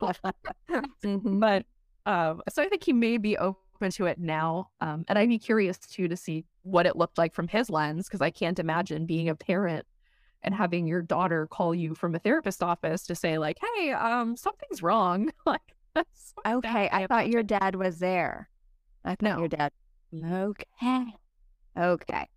Mhm. 1.03 1.39
but 1.39 1.65
um, 2.05 2.43
so 2.47 2.61
I 2.61 2.69
think 2.69 2.83
he 2.83 2.93
may 2.93 3.17
be 3.17 3.39
open 3.39 3.89
to 3.89 4.05
it 4.05 4.19
now. 4.19 4.69
Um, 4.81 5.03
and 5.07 5.17
I'd 5.17 5.29
be 5.29 5.39
curious 5.39 5.79
too 5.79 6.07
to 6.07 6.15
see 6.15 6.45
what 6.61 6.85
it 6.85 6.95
looked 6.95 7.17
like 7.17 7.33
from 7.33 7.47
his 7.47 7.71
lens 7.71 8.07
because 8.07 8.21
I 8.21 8.29
can't 8.29 8.59
imagine 8.59 9.07
being 9.07 9.29
a 9.29 9.35
parent 9.35 9.87
and 10.43 10.55
having 10.55 10.87
your 10.87 11.01
daughter 11.01 11.47
call 11.47 11.73
you 11.75 11.93
from 11.95 12.15
a 12.15 12.19
therapist 12.19 12.63
office 12.63 13.03
to 13.07 13.15
say 13.15 13.37
like, 13.37 13.57
"Hey, 13.75 13.91
um, 13.91 14.35
something's 14.35 14.81
wrong." 14.81 15.31
like, 15.45 15.75
that's 15.93 16.33
Okay, 16.45 16.89
I 16.91 17.07
thought 17.07 17.29
your 17.29 17.43
dad 17.43 17.75
was 17.75 17.99
there. 17.99 18.49
I 19.03 19.11
thought 19.15 19.21
No. 19.23 19.39
your 19.39 19.47
dad. 19.47 19.71
Okay. 20.23 21.05
Okay. 21.77 22.27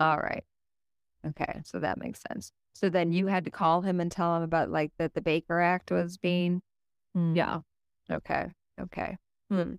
All 0.00 0.16
right. 0.18 0.44
Okay, 1.26 1.60
so 1.64 1.78
that 1.80 1.98
makes 1.98 2.20
sense. 2.30 2.52
So 2.74 2.88
then 2.90 3.12
you 3.12 3.26
had 3.28 3.44
to 3.44 3.50
call 3.50 3.80
him 3.82 4.00
and 4.00 4.10
tell 4.10 4.36
him 4.36 4.42
about 4.42 4.70
like 4.70 4.92
that 4.98 5.14
the 5.14 5.20
Baker 5.22 5.60
Act 5.60 5.90
was 5.90 6.16
being. 6.18 6.60
Hmm. 7.14 7.34
Yeah, 7.36 7.60
Okay. 8.10 8.46
Okay. 8.80 9.16
Hmm. 9.50 9.74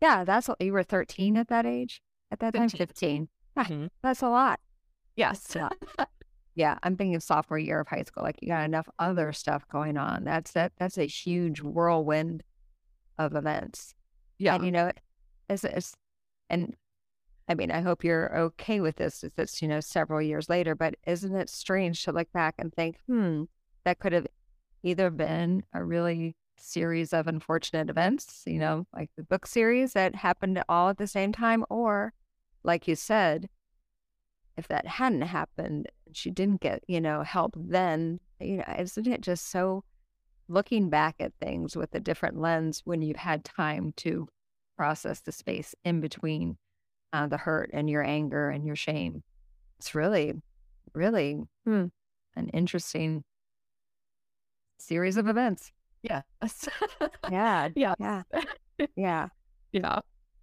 Yeah, 0.00 0.24
that's 0.24 0.46
what 0.48 0.60
you 0.60 0.72
were 0.72 0.84
13 0.84 1.36
at 1.36 1.48
that 1.48 1.66
age. 1.66 2.00
At 2.30 2.38
that 2.40 2.54
time, 2.54 2.68
15. 2.68 2.86
15. 2.86 3.28
Ah, 3.56 3.64
Mhm. 3.64 3.90
That's 4.02 4.22
a 4.22 4.28
lot. 4.28 4.60
yes, 5.16 5.44
It's 5.44 5.56
a 5.56 5.60
lot. 5.60 5.76
yeah, 6.58 6.76
I'm 6.82 6.96
thinking 6.96 7.14
of 7.14 7.22
sophomore 7.22 7.56
year 7.56 7.78
of 7.78 7.86
high 7.86 8.02
school. 8.02 8.24
Like 8.24 8.38
you 8.42 8.48
got 8.48 8.64
enough 8.64 8.88
other 8.98 9.32
stuff 9.32 9.66
going 9.68 9.96
on. 9.96 10.24
That's 10.24 10.50
that. 10.52 10.72
That's 10.76 10.98
a 10.98 11.04
huge 11.04 11.62
whirlwind 11.62 12.42
of 13.16 13.36
events. 13.36 13.94
yeah, 14.38 14.56
And 14.56 14.64
you 14.64 14.72
know, 14.72 14.90
it's, 15.48 15.62
it's 15.62 15.94
and 16.50 16.74
I 17.48 17.54
mean, 17.54 17.70
I 17.70 17.80
hope 17.80 18.02
you're 18.02 18.36
okay 18.36 18.80
with 18.80 18.96
this. 18.96 19.24
It's 19.36 19.62
you 19.62 19.68
know 19.68 19.78
several 19.78 20.20
years 20.20 20.48
later, 20.48 20.74
but 20.74 20.96
isn't 21.06 21.32
it 21.32 21.48
strange 21.48 22.02
to 22.04 22.12
look 22.12 22.32
back 22.32 22.56
and 22.58 22.74
think, 22.74 22.96
hmm, 23.06 23.44
that 23.84 24.00
could 24.00 24.12
have 24.12 24.26
either 24.82 25.10
been 25.10 25.62
a 25.72 25.84
really 25.84 26.34
series 26.56 27.12
of 27.12 27.28
unfortunate 27.28 27.88
events, 27.88 28.42
you 28.46 28.58
know, 28.58 28.84
like 28.92 29.10
the 29.16 29.22
book 29.22 29.46
series 29.46 29.92
that 29.92 30.16
happened 30.16 30.60
all 30.68 30.88
at 30.88 30.98
the 30.98 31.06
same 31.06 31.30
time, 31.30 31.64
or 31.70 32.12
like 32.64 32.88
you 32.88 32.96
said, 32.96 33.48
if 34.58 34.68
that 34.68 34.86
hadn't 34.86 35.22
happened, 35.22 35.88
she 36.12 36.30
didn't 36.30 36.60
get 36.60 36.82
you 36.88 37.00
know 37.00 37.22
help 37.22 37.54
then. 37.56 38.20
You 38.40 38.58
know, 38.58 38.64
isn't 38.78 39.06
it 39.06 39.20
just 39.22 39.50
so? 39.50 39.84
Looking 40.50 40.88
back 40.88 41.16
at 41.20 41.34
things 41.40 41.76
with 41.76 41.94
a 41.94 42.00
different 42.00 42.40
lens 42.40 42.80
when 42.84 43.02
you've 43.02 43.18
had 43.18 43.44
time 43.44 43.92
to 43.98 44.26
process 44.78 45.20
the 45.20 45.30
space 45.30 45.74
in 45.84 46.00
between 46.00 46.56
uh, 47.12 47.26
the 47.26 47.36
hurt 47.36 47.68
and 47.74 47.90
your 47.90 48.02
anger 48.02 48.48
and 48.48 48.64
your 48.64 48.74
shame. 48.76 49.22
It's 49.78 49.94
really, 49.94 50.32
really 50.94 51.42
hmm, 51.66 51.86
an 52.34 52.48
interesting 52.54 53.24
series 54.78 55.18
of 55.18 55.28
events. 55.28 55.70
yes, 56.02 56.22
Yeah, 57.30 57.68
yeah, 57.76 57.94
yeah, 57.98 58.22
yeah, 58.96 59.28
yeah. 59.72 60.00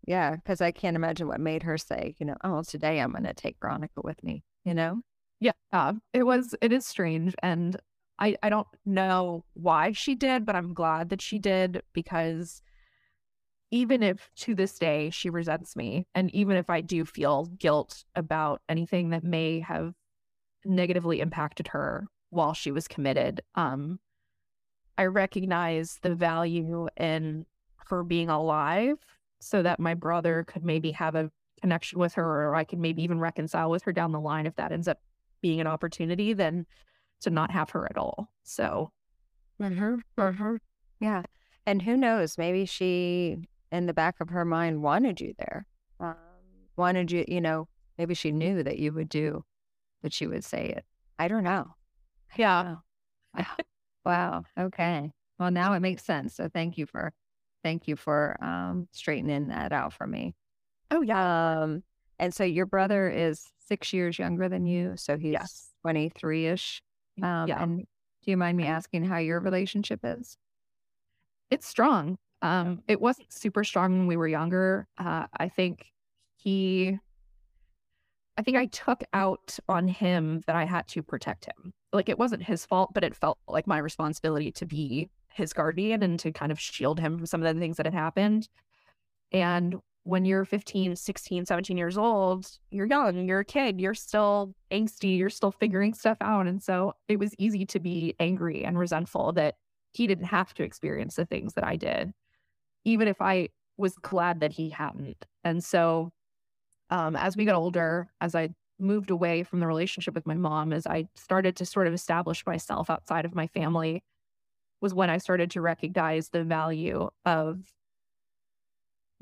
Yeah. 0.07 0.35
Because 0.35 0.61
I 0.61 0.71
can't 0.71 0.95
imagine 0.95 1.27
what 1.27 1.39
made 1.39 1.63
her 1.63 1.77
say, 1.77 2.15
you 2.19 2.25
know, 2.25 2.35
oh, 2.43 2.63
today 2.63 2.99
I'm 2.99 3.11
going 3.11 3.23
to 3.23 3.33
take 3.33 3.57
Veronica 3.61 4.01
with 4.03 4.23
me. 4.23 4.43
You 4.63 4.73
know, 4.73 5.01
Yeah, 5.39 5.51
uh, 5.71 5.93
it 6.13 6.23
was. 6.23 6.55
It 6.61 6.71
is 6.71 6.87
strange, 6.87 7.35
and 7.43 7.77
I 8.19 8.35
I 8.41 8.49
don't 8.49 8.67
know 8.85 9.43
why 9.53 9.91
she 9.91 10.15
did, 10.15 10.45
but 10.45 10.55
I'm 10.55 10.73
glad 10.73 11.09
that 11.09 11.21
she 11.21 11.39
did 11.39 11.81
because 11.93 12.61
even 13.71 14.01
if 14.03 14.29
to 14.37 14.55
this 14.55 14.77
day 14.79 15.09
she 15.09 15.29
resents 15.29 15.75
me, 15.75 16.07
and 16.15 16.33
even 16.33 16.55
if 16.57 16.69
I 16.69 16.81
do 16.81 17.05
feel 17.05 17.45
guilt 17.45 18.05
about 18.15 18.61
anything 18.69 19.09
that 19.09 19.23
may 19.23 19.59
have 19.59 19.93
negatively 20.63 21.19
impacted 21.19 21.67
her 21.69 22.07
while 22.29 22.53
she 22.53 22.71
was 22.71 22.87
committed, 22.87 23.41
um, 23.55 23.99
I 24.97 25.05
recognize 25.05 25.99
the 26.01 26.15
value 26.15 26.87
in 26.97 27.45
her 27.89 28.03
being 28.03 28.29
alive, 28.29 28.97
so 29.39 29.61
that 29.63 29.79
my 29.79 29.93
brother 29.93 30.43
could 30.47 30.63
maybe 30.63 30.91
have 30.91 31.15
a 31.15 31.31
connection 31.61 31.99
with 31.99 32.13
her, 32.15 32.47
or 32.47 32.55
I 32.55 32.63
could 32.63 32.79
maybe 32.79 33.03
even 33.03 33.19
reconcile 33.19 33.69
with 33.69 33.83
her 33.83 33.91
down 33.91 34.11
the 34.11 34.19
line 34.19 34.45
if 34.45 34.55
that 34.55 34.71
ends 34.71 34.87
up 34.87 34.99
being 35.41 35.61
an 35.61 35.67
opportunity 35.67 36.33
than 36.33 36.65
to 37.21 37.29
not 37.29 37.51
have 37.51 37.69
her 37.71 37.85
at 37.85 37.97
all. 37.97 38.29
So 38.43 38.91
mm-hmm, 39.61 40.55
yeah. 40.99 41.23
And 41.65 41.81
who 41.81 41.97
knows? 41.97 42.37
Maybe 42.37 42.65
she, 42.65 43.37
in 43.71 43.85
the 43.85 43.93
back 43.93 44.15
of 44.21 44.29
her 44.29 44.45
mind, 44.45 44.83
wanted 44.83 45.19
you 45.21 45.33
there. 45.37 45.65
Um, 45.99 46.15
wanted 46.77 47.11
you, 47.11 47.25
you 47.27 47.41
know, 47.41 47.67
maybe 47.97 48.13
she 48.13 48.31
knew 48.31 48.63
that 48.63 48.77
you 48.79 48.93
would 48.93 49.09
do, 49.09 49.43
that 50.03 50.13
she 50.13 50.27
would 50.27 50.43
say 50.43 50.67
it. 50.69 50.85
I 51.17 51.27
don't 51.27 51.43
know. 51.43 51.75
I 52.33 52.37
don't 52.37 52.39
Yeah. 52.39 52.75
know. 53.37 53.45
Wow. 54.05 54.43
Okay. 54.59 55.11
Well, 55.39 55.51
now 55.51 55.73
it 55.73 55.79
makes 55.79 56.03
sense. 56.03 56.35
So 56.35 56.47
thank 56.47 56.77
you 56.77 56.85
for, 56.85 57.11
thank 57.65 57.87
you 57.87 57.95
for 57.95 58.37
um, 58.43 58.87
straightening 58.91 59.47
that 59.47 59.71
out 59.73 59.91
for 59.91 60.05
me. 60.05 60.35
oh 60.91 61.01
yeah, 61.01 61.61
Um, 61.63 61.81
and 62.19 62.31
so 62.33 62.43
your 62.43 62.67
brother 62.67 63.09
is 63.09 63.51
six 63.57 63.91
years 63.91 64.19
younger 64.19 64.47
than 64.47 64.67
you, 64.67 64.93
so 64.97 65.17
he's 65.17 65.31
Yes. 65.33 65.71
23 65.81 66.45
ish. 66.45 66.81
Um, 67.23 67.47
yeah, 67.47 67.63
And 67.63 67.79
do 67.79 68.31
you 68.31 68.37
mind 68.37 68.55
me 68.57 68.65
asking 68.67 69.05
how 69.05 69.17
your 69.17 69.39
relationship 69.39 70.01
is? 70.03 70.37
it's 71.49 71.67
strong. 71.67 72.17
Um, 72.43 72.83
it 72.87 73.01
wasn't 73.01 73.33
super 73.33 73.63
strong 73.63 73.97
when 73.97 74.07
we 74.07 74.15
were 74.17 74.27
younger. 74.27 74.87
Uh, 74.97 75.25
I 75.39 75.49
think 75.49 75.91
he, 76.35 76.99
I 78.37 78.41
think 78.43 78.57
I 78.57 78.65
took 78.67 79.03
out 79.13 79.57
on 79.67 79.87
him 79.87 80.41
that 80.45 80.55
I 80.55 80.65
had 80.65 80.87
to 80.89 81.01
protect 81.01 81.45
him. 81.45 81.73
Like 81.95 82.09
it 82.09 82.19
wasn't 82.19 82.43
his 82.43 82.65
fault, 82.65 82.93
but 82.93 83.03
it 83.03 83.15
felt 83.15 83.37
like 83.47 83.67
my 83.67 83.77
responsibility 83.77 84.51
to 84.53 84.65
be 84.65 85.09
his 85.29 85.53
guardian 85.53 86.03
and 86.03 86.19
to 86.19 86.31
kind 86.31 86.51
of 86.51 86.59
shield 86.59 86.99
him 86.99 87.17
from 87.17 87.25
some 87.25 87.43
of 87.43 87.53
the 87.53 87.59
things 87.59 87.77
that 87.77 87.85
had 87.85 87.93
happened. 87.93 88.47
And 89.31 89.75
when 90.03 90.23
you're 90.23 90.45
15, 90.45 90.95
16, 90.95 91.45
17 91.45 91.77
years 91.77 91.97
old, 91.97 92.47
you're 92.69 92.85
young, 92.85 93.27
you're 93.27 93.39
a 93.39 93.45
kid, 93.45 93.81
you're 93.81 93.95
still 93.95 94.53
angsty, 94.71 95.17
you're 95.17 95.31
still 95.31 95.51
figuring 95.51 95.93
stuff 95.93 96.17
out. 96.21 96.45
And 96.45 96.61
so 96.61 96.93
it 97.07 97.17
was 97.17 97.33
easy 97.39 97.65
to 97.65 97.79
be 97.79 98.15
angry 98.19 98.63
and 98.63 98.77
resentful 98.77 99.31
that 99.33 99.55
he 99.93 100.05
didn't 100.05 100.25
have 100.25 100.53
to 100.53 100.63
experience 100.63 101.15
the 101.15 101.25
things 101.25 101.53
that 101.55 101.63
I 101.63 101.75
did, 101.75 102.13
even 102.83 103.07
if 103.07 103.19
I 103.19 103.49
was 103.77 103.95
glad 103.95 104.41
that 104.41 104.51
he 104.51 104.69
hadn't. 104.69 105.25
And 105.43 105.63
so 105.63 106.11
um, 106.89 107.15
as 107.15 107.35
we 107.35 107.45
got 107.45 107.55
older, 107.55 108.11
as 108.21 108.35
I 108.35 108.49
moved 108.79 109.09
away 109.09 109.43
from 109.43 109.59
the 109.59 109.67
relationship 109.67 110.15
with 110.15 110.27
my 110.27 110.33
mom, 110.33 110.73
as 110.73 110.85
I 110.85 111.07
started 111.15 111.55
to 111.57 111.65
sort 111.65 111.87
of 111.87 111.93
establish 111.93 112.45
myself 112.45 112.89
outside 112.89 113.25
of 113.25 113.35
my 113.35 113.47
family, 113.47 114.03
was 114.81 114.93
when 114.93 115.09
I 115.09 115.17
started 115.17 115.51
to 115.51 115.61
recognize 115.61 116.29
the 116.29 116.43
value 116.43 117.09
of 117.25 117.59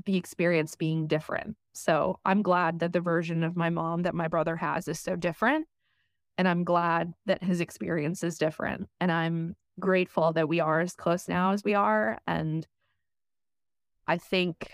the 0.05 0.17
experience 0.17 0.75
being 0.75 1.07
different. 1.07 1.55
So 1.73 2.19
I'm 2.25 2.41
glad 2.41 2.79
that 2.79 2.93
the 2.93 2.99
version 2.99 3.43
of 3.43 3.55
my 3.55 3.69
mom 3.69 4.03
that 4.03 4.15
my 4.15 4.27
brother 4.27 4.55
has 4.57 4.87
is 4.87 4.99
so 4.99 5.15
different. 5.15 5.67
And 6.37 6.47
I'm 6.47 6.63
glad 6.63 7.13
that 7.25 7.43
his 7.43 7.61
experience 7.61 8.23
is 8.23 8.37
different. 8.37 8.89
And 8.99 9.11
I'm 9.11 9.55
grateful 9.79 10.33
that 10.33 10.49
we 10.49 10.59
are 10.59 10.81
as 10.81 10.95
close 10.95 11.27
now 11.27 11.51
as 11.51 11.63
we 11.63 11.75
are. 11.75 12.19
And 12.27 12.67
I 14.07 14.17
think 14.17 14.71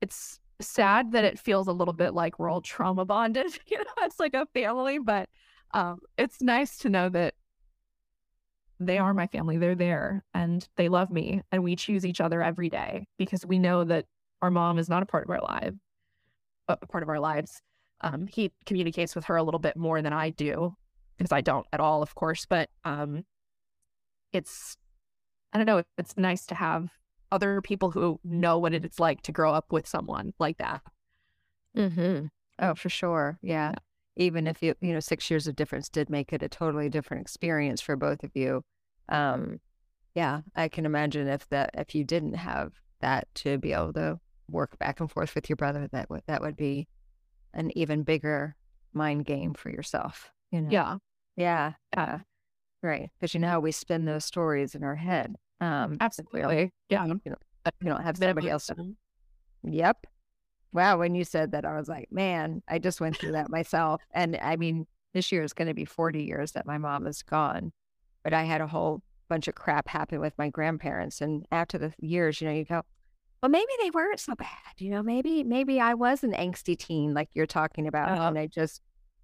it's 0.00 0.40
sad 0.60 1.12
that 1.12 1.24
it 1.24 1.38
feels 1.38 1.68
a 1.68 1.72
little 1.72 1.94
bit 1.94 2.14
like 2.14 2.38
we're 2.38 2.50
all 2.50 2.60
trauma 2.60 3.04
bonded. 3.04 3.58
you 3.66 3.78
know, 3.78 3.84
it's 4.02 4.20
like 4.20 4.34
a 4.34 4.46
family, 4.54 4.98
but 4.98 5.28
um, 5.74 5.98
it's 6.16 6.40
nice 6.40 6.78
to 6.78 6.88
know 6.88 7.08
that 7.10 7.34
they 8.80 8.98
are 8.98 9.14
my 9.14 9.26
family. 9.26 9.58
They're 9.58 9.74
there 9.74 10.24
and 10.34 10.66
they 10.76 10.88
love 10.88 11.10
me. 11.10 11.42
And 11.50 11.62
we 11.62 11.76
choose 11.76 12.06
each 12.06 12.20
other 12.20 12.42
every 12.42 12.68
day 12.68 13.06
because 13.18 13.44
we 13.44 13.58
know 13.58 13.84
that 13.84 14.06
our 14.40 14.50
mom 14.50 14.78
is 14.78 14.88
not 14.88 15.02
a 15.02 15.06
part 15.06 15.24
of 15.24 15.30
our 15.30 15.40
life, 15.40 15.74
a 16.68 16.76
part 16.76 17.02
of 17.02 17.08
our 17.08 17.20
lives. 17.20 17.60
Um, 18.00 18.28
he 18.28 18.52
communicates 18.66 19.16
with 19.16 19.24
her 19.24 19.36
a 19.36 19.42
little 19.42 19.58
bit 19.58 19.76
more 19.76 20.00
than 20.00 20.12
I 20.12 20.30
do 20.30 20.76
because 21.16 21.32
I 21.32 21.40
don't 21.40 21.66
at 21.72 21.80
all, 21.80 22.02
of 22.02 22.14
course. 22.14 22.46
But 22.46 22.70
um, 22.84 23.24
it's, 24.32 24.76
I 25.52 25.58
don't 25.58 25.66
know, 25.66 25.82
it's 25.96 26.16
nice 26.16 26.46
to 26.46 26.54
have 26.54 26.90
other 27.30 27.60
people 27.60 27.90
who 27.90 28.20
know 28.24 28.58
what 28.58 28.74
it's 28.74 29.00
like 29.00 29.22
to 29.22 29.32
grow 29.32 29.52
up 29.52 29.72
with 29.72 29.86
someone 29.86 30.32
like 30.38 30.58
that. 30.58 30.82
Mm-hmm. 31.76 32.26
Oh, 32.58 32.74
for 32.74 32.88
sure. 32.88 33.38
Yeah. 33.42 33.70
yeah 33.72 33.78
even 34.18 34.46
if 34.46 34.62
you 34.62 34.74
you 34.80 34.92
know 34.92 35.00
six 35.00 35.30
years 35.30 35.46
of 35.46 35.56
difference 35.56 35.88
did 35.88 36.10
make 36.10 36.32
it 36.32 36.42
a 36.42 36.48
totally 36.48 36.90
different 36.90 37.22
experience 37.22 37.80
for 37.80 37.96
both 37.96 38.22
of 38.22 38.30
you 38.34 38.62
um 39.08 39.60
yeah 40.14 40.40
i 40.54 40.68
can 40.68 40.84
imagine 40.84 41.26
if 41.26 41.48
that 41.48 41.70
if 41.74 41.94
you 41.94 42.04
didn't 42.04 42.34
have 42.34 42.72
that 43.00 43.26
to 43.34 43.56
be 43.56 43.72
able 43.72 43.92
to 43.92 44.18
work 44.50 44.78
back 44.78 45.00
and 45.00 45.10
forth 45.10 45.34
with 45.34 45.48
your 45.48 45.56
brother 45.56 45.88
that 45.92 46.10
would 46.10 46.22
that 46.26 46.42
would 46.42 46.56
be 46.56 46.86
an 47.54 47.70
even 47.78 48.02
bigger 48.02 48.56
mind 48.92 49.24
game 49.24 49.54
for 49.54 49.70
yourself 49.70 50.30
you 50.50 50.60
know 50.60 50.68
yeah 50.70 50.96
yeah 51.36 51.72
uh, 51.96 52.18
right 52.82 53.10
because 53.18 53.32
you 53.32 53.40
know 53.40 53.48
how 53.48 53.60
we 53.60 53.72
spin 53.72 54.04
those 54.04 54.24
stories 54.24 54.74
in 54.74 54.82
our 54.82 54.96
head 54.96 55.36
um 55.60 55.96
absolutely 56.00 56.72
yeah 56.88 57.04
you 57.04 57.14
know 57.14 57.20
you 57.80 57.88
don't 57.88 58.02
have 58.02 58.16
somebody 58.16 58.48
else 58.48 58.66
to, 58.66 58.94
yep 59.64 60.06
Wow, 60.72 60.98
when 60.98 61.14
you 61.14 61.24
said 61.24 61.52
that, 61.52 61.64
I 61.64 61.76
was 61.76 61.88
like, 61.88 62.12
man, 62.12 62.62
I 62.68 62.78
just 62.78 63.00
went 63.00 63.16
through 63.16 63.32
that 63.32 63.50
myself. 63.50 64.02
And 64.12 64.38
I 64.42 64.56
mean, 64.56 64.86
this 65.14 65.32
year 65.32 65.42
is 65.42 65.52
going 65.52 65.68
to 65.68 65.74
be 65.74 65.84
40 65.84 66.22
years 66.22 66.52
that 66.52 66.66
my 66.66 66.78
mom 66.78 67.06
is 67.06 67.22
gone. 67.22 67.72
But 68.22 68.34
I 68.34 68.44
had 68.44 68.60
a 68.60 68.66
whole 68.66 69.02
bunch 69.28 69.48
of 69.48 69.54
crap 69.54 69.88
happen 69.88 70.20
with 70.20 70.36
my 70.36 70.50
grandparents. 70.50 71.20
And 71.20 71.46
after 71.50 71.78
the 71.78 71.92
years, 72.00 72.40
you 72.40 72.48
know, 72.48 72.54
you 72.54 72.64
go, 72.64 72.82
well, 73.42 73.50
maybe 73.50 73.70
they 73.80 73.90
weren't 73.90 74.20
so 74.20 74.34
bad. 74.34 74.48
You 74.78 74.90
know, 74.90 75.02
maybe, 75.02 75.44
maybe 75.44 75.80
I 75.80 75.94
was 75.94 76.24
an 76.24 76.32
angsty 76.32 76.76
teen 76.76 77.14
like 77.14 77.30
you're 77.32 77.46
talking 77.46 77.86
about. 77.86 78.10
Uh-huh. 78.10 78.28
And 78.28 78.38
I 78.38 78.46
just 78.46 78.82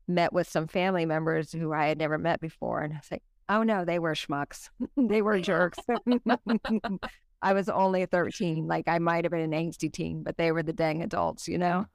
met 0.08 0.32
with 0.32 0.48
some 0.48 0.66
family 0.66 1.04
members 1.04 1.52
who 1.52 1.72
I 1.72 1.86
had 1.86 1.98
never 1.98 2.16
met 2.16 2.40
before. 2.40 2.80
And 2.80 2.94
I 2.94 2.96
was 2.96 3.10
like, 3.10 3.22
oh 3.48 3.62
no, 3.62 3.84
they 3.84 3.98
were 3.98 4.14
schmucks. 4.14 4.70
they 4.96 5.22
were 5.22 5.40
jerks. 5.40 5.78
I 7.42 7.52
was 7.52 7.68
only 7.68 8.06
13. 8.06 8.66
Like 8.66 8.88
I 8.88 8.98
might 8.98 9.24
have 9.24 9.32
been 9.32 9.52
an 9.52 9.52
angsty 9.52 9.92
teen, 9.92 10.22
but 10.22 10.36
they 10.36 10.52
were 10.52 10.62
the 10.62 10.72
dang 10.72 11.02
adults, 11.02 11.46
you 11.46 11.58
know? 11.58 11.86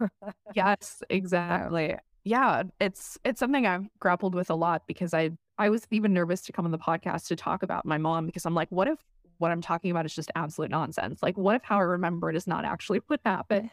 yes, 0.54 1.02
exactly. 1.10 1.96
Yeah, 2.24 2.64
it's 2.80 3.18
it's 3.24 3.40
something 3.40 3.66
I've 3.66 3.88
grappled 4.00 4.36
with 4.36 4.50
a 4.50 4.56
lot 4.56 4.84
because 4.88 5.14
I 5.14 5.32
I 5.58 5.70
was 5.70 5.88
even 5.92 6.14
nervous 6.14 6.42
to 6.44 6.52
come 6.52 6.66
on 6.66 6.72
the 6.72 6.78
podcast 6.78 7.28
to 7.28 7.36
talk 7.36 7.64
about 7.64 7.86
my 7.86 7.98
mom 7.98 8.26
because 8.26 8.46
I'm 8.46 8.54
like, 8.54 8.70
what 8.72 8.88
if 8.88 9.00
what 9.40 9.52
I'm 9.52 9.62
talking 9.62 9.90
about 9.90 10.06
is 10.06 10.14
just 10.14 10.32
absolute 10.36 10.70
nonsense? 10.70 11.24
Like, 11.24 11.38
what 11.38 11.56
if 11.56 11.64
how 11.64 11.78
I 11.78 11.82
remember 11.82 12.30
it 12.30 12.36
is 12.36 12.46
not 12.46 12.66
actually 12.66 13.02
what 13.08 13.22
happened? 13.26 13.72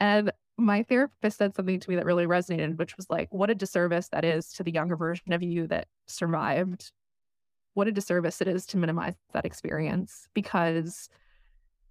And 0.00 0.32
my 0.60 0.82
therapist 0.82 1.38
said 1.38 1.54
something 1.54 1.80
to 1.80 1.90
me 1.90 1.96
that 1.96 2.04
really 2.04 2.26
resonated, 2.26 2.78
which 2.78 2.96
was 2.96 3.08
like, 3.10 3.32
what 3.32 3.50
a 3.50 3.54
disservice 3.54 4.08
that 4.08 4.24
is 4.24 4.52
to 4.52 4.62
the 4.62 4.72
younger 4.72 4.96
version 4.96 5.32
of 5.32 5.42
you 5.42 5.66
that 5.68 5.88
survived 6.06 6.92
what 7.74 7.88
a 7.88 7.92
disservice 7.92 8.40
it 8.40 8.48
is 8.48 8.66
to 8.66 8.76
minimize 8.76 9.14
that 9.32 9.44
experience 9.44 10.28
because 10.34 11.08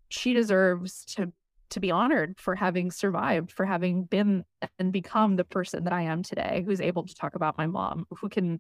she 0.10 0.34
deserves 0.34 1.06
to 1.06 1.32
to 1.70 1.80
be 1.80 1.92
honored 1.92 2.40
for 2.40 2.56
having 2.56 2.90
survived, 2.90 3.52
for 3.52 3.64
having 3.64 4.04
been 4.04 4.44
and 4.80 4.92
become 4.92 5.36
the 5.36 5.44
person 5.44 5.84
that 5.84 5.94
I 5.94 6.02
am 6.02 6.24
today, 6.24 6.64
who's 6.66 6.82
able 6.82 7.06
to 7.06 7.14
talk 7.14 7.36
about 7.36 7.60
my 7.60 7.68
mom, 7.68 8.08
who 8.10 8.28
can 8.28 8.60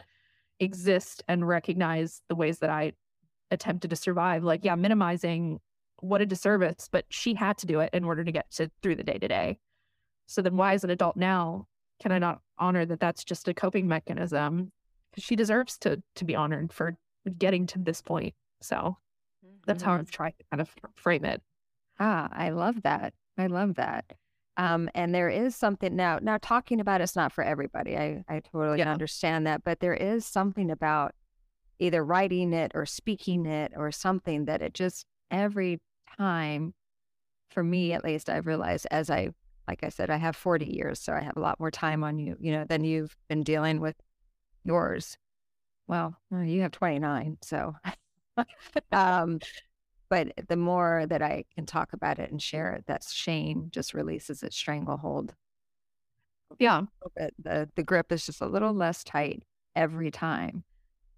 exist 0.60 1.24
and 1.28 1.48
recognize 1.48 2.22
the 2.30 2.36
ways 2.36 2.60
that 2.60 2.70
I 2.70 2.94
attempted 3.50 3.90
to 3.90 3.96
survive. 3.96 4.44
Like, 4.44 4.64
yeah, 4.64 4.76
minimizing 4.76 5.60
what 6.02 6.22
a 6.22 6.26
disservice, 6.28 6.88
but 6.92 7.06
she 7.10 7.34
had 7.34 7.58
to 7.58 7.66
do 7.66 7.80
it 7.80 7.90
in 7.94 8.04
order 8.04 8.24
to 8.24 8.32
get 8.32 8.52
to 8.52 8.70
through 8.84 8.96
the 8.96 9.04
day 9.04 9.18
to 9.18 9.28
day. 9.28 9.58
So 10.30 10.44
then, 10.44 10.58
why, 10.58 10.76
as 10.76 10.84
an 10.84 10.92
adult 10.92 11.18
now, 11.18 11.66
can 12.00 12.12
I 12.12 12.20
not 12.20 12.42
honor 12.60 12.86
that 12.86 13.00
that's 13.00 13.24
just 13.24 13.48
a 13.48 13.54
coping 13.54 13.88
mechanism? 13.88 14.72
She 15.18 15.36
deserves 15.36 15.78
to 15.80 16.04
to 16.16 16.24
be 16.24 16.36
honored 16.36 16.72
for 16.72 16.96
getting 17.40 17.66
to 17.68 17.80
this 17.80 18.02
point. 18.02 18.36
So 18.62 18.76
mm-hmm. 19.44 19.56
that's 19.66 19.82
how 19.82 19.94
mm-hmm. 19.94 20.02
I've 20.02 20.12
tried 20.12 20.36
to 20.38 20.46
kind 20.52 20.62
of 20.62 20.70
frame 20.96 21.26
it. 21.26 21.42
Ah, 22.00 22.30
I 22.32 22.52
love 22.52 22.84
that. 22.84 23.14
I 23.40 23.48
love 23.48 23.76
that. 23.76 24.06
Um, 24.56 24.90
and 24.94 25.16
there 25.16 25.30
is 25.30 25.56
something 25.56 25.96
now. 25.96 26.20
Now 26.22 26.38
talking 26.40 26.80
about 26.80 27.02
it's 27.02 27.16
not 27.16 27.32
for 27.32 27.44
everybody. 27.44 27.98
I 27.98 28.24
I 28.30 28.42
totally 28.42 28.80
yeah. 28.80 28.92
understand 28.92 29.48
that, 29.48 29.64
but 29.64 29.80
there 29.80 29.96
is 29.96 30.28
something 30.28 30.70
about 30.70 31.16
either 31.80 32.06
writing 32.06 32.54
it 32.54 32.74
or 32.76 32.86
speaking 32.86 33.48
it 33.48 33.72
or 33.76 33.92
something 33.92 34.46
that 34.46 34.62
it 34.62 34.76
just 34.76 35.06
every 35.32 35.80
time, 36.18 36.76
for 37.50 37.64
me 37.64 37.94
at 37.94 38.04
least, 38.04 38.30
I've 38.30 38.46
realized 38.46 38.86
as 38.92 39.10
I 39.10 39.30
like 39.70 39.84
I 39.84 39.90
said, 39.90 40.10
I 40.10 40.18
have 40.18 40.36
40 40.36 40.66
years, 40.66 41.00
so 41.00 41.14
I 41.14 41.22
have 41.22 41.38
a 41.38 41.40
lot 41.40 41.60
more 41.60 41.70
time 41.70 42.04
on 42.04 42.18
you, 42.18 42.36
you 42.40 42.52
know, 42.52 42.66
than 42.68 42.84
you've 42.84 43.16
been 43.28 43.44
dealing 43.44 43.80
with 43.80 43.96
yours. 44.64 45.16
Well, 45.88 46.18
you 46.32 46.64
have 46.64 46.72
29. 46.72 47.38
So, 47.44 47.76
um, 48.92 49.40
but 50.10 50.32
the 50.48 50.56
more 50.56 51.06
that 51.08 51.22
I 51.22 51.46
can 51.54 51.68
talk 51.68 51.94
about 51.94 52.18
it 52.18 52.32
and 52.32 52.42
share 52.42 52.74
it, 52.74 52.86
that 52.88 53.04
shame 53.04 53.70
just 53.72 53.94
releases 53.94 54.42
its 54.42 54.56
stranglehold. 54.56 55.36
Yeah. 56.58 56.82
The, 57.16 57.70
the 57.76 57.84
grip 57.84 58.12
is 58.12 58.26
just 58.26 58.42
a 58.42 58.48
little 58.48 58.74
less 58.74 59.04
tight 59.04 59.44
every 59.76 60.10
time. 60.10 60.64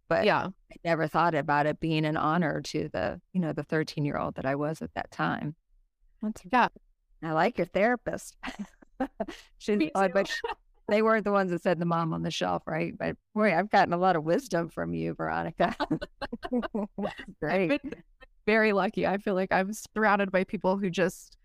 But 0.09 0.25
yeah, 0.25 0.47
I 0.47 0.75
never 0.83 1.07
thought 1.07 1.35
about 1.35 1.67
it 1.67 1.79
being 1.79 2.03
an 2.03 2.17
honor 2.17 2.59
to 2.63 2.89
the, 2.91 3.21
you 3.31 3.39
know, 3.39 3.53
the 3.53 3.63
13 3.63 4.03
year 4.03 4.17
old 4.17 4.35
that 4.35 4.45
I 4.45 4.55
was 4.55 4.81
at 4.81 4.93
that 4.95 5.09
time. 5.09 5.55
That's 6.21 6.41
yeah. 6.51 6.67
I 7.23 7.31
like 7.33 7.57
your 7.57 7.67
therapist. 7.67 8.37
She's 9.57 9.89
odd, 9.95 10.13
but 10.13 10.31
they 10.87 11.01
weren't 11.01 11.23
the 11.23 11.31
ones 11.31 11.51
that 11.51 11.63
said 11.63 11.79
the 11.79 11.85
mom 11.85 12.13
on 12.13 12.23
the 12.23 12.31
shelf, 12.31 12.63
right? 12.65 12.97
But 12.97 13.15
boy, 13.33 13.55
I've 13.55 13.69
gotten 13.69 13.93
a 13.93 13.97
lot 13.97 14.15
of 14.15 14.23
wisdom 14.23 14.69
from 14.69 14.93
you, 14.93 15.13
Veronica. 15.13 15.75
Great. 17.41 17.81
Very 18.45 18.73
lucky. 18.73 19.05
I 19.07 19.17
feel 19.17 19.35
like 19.35 19.51
I'm 19.51 19.71
surrounded 19.73 20.31
by 20.31 20.43
people 20.43 20.77
who 20.77 20.89
just 20.89 21.37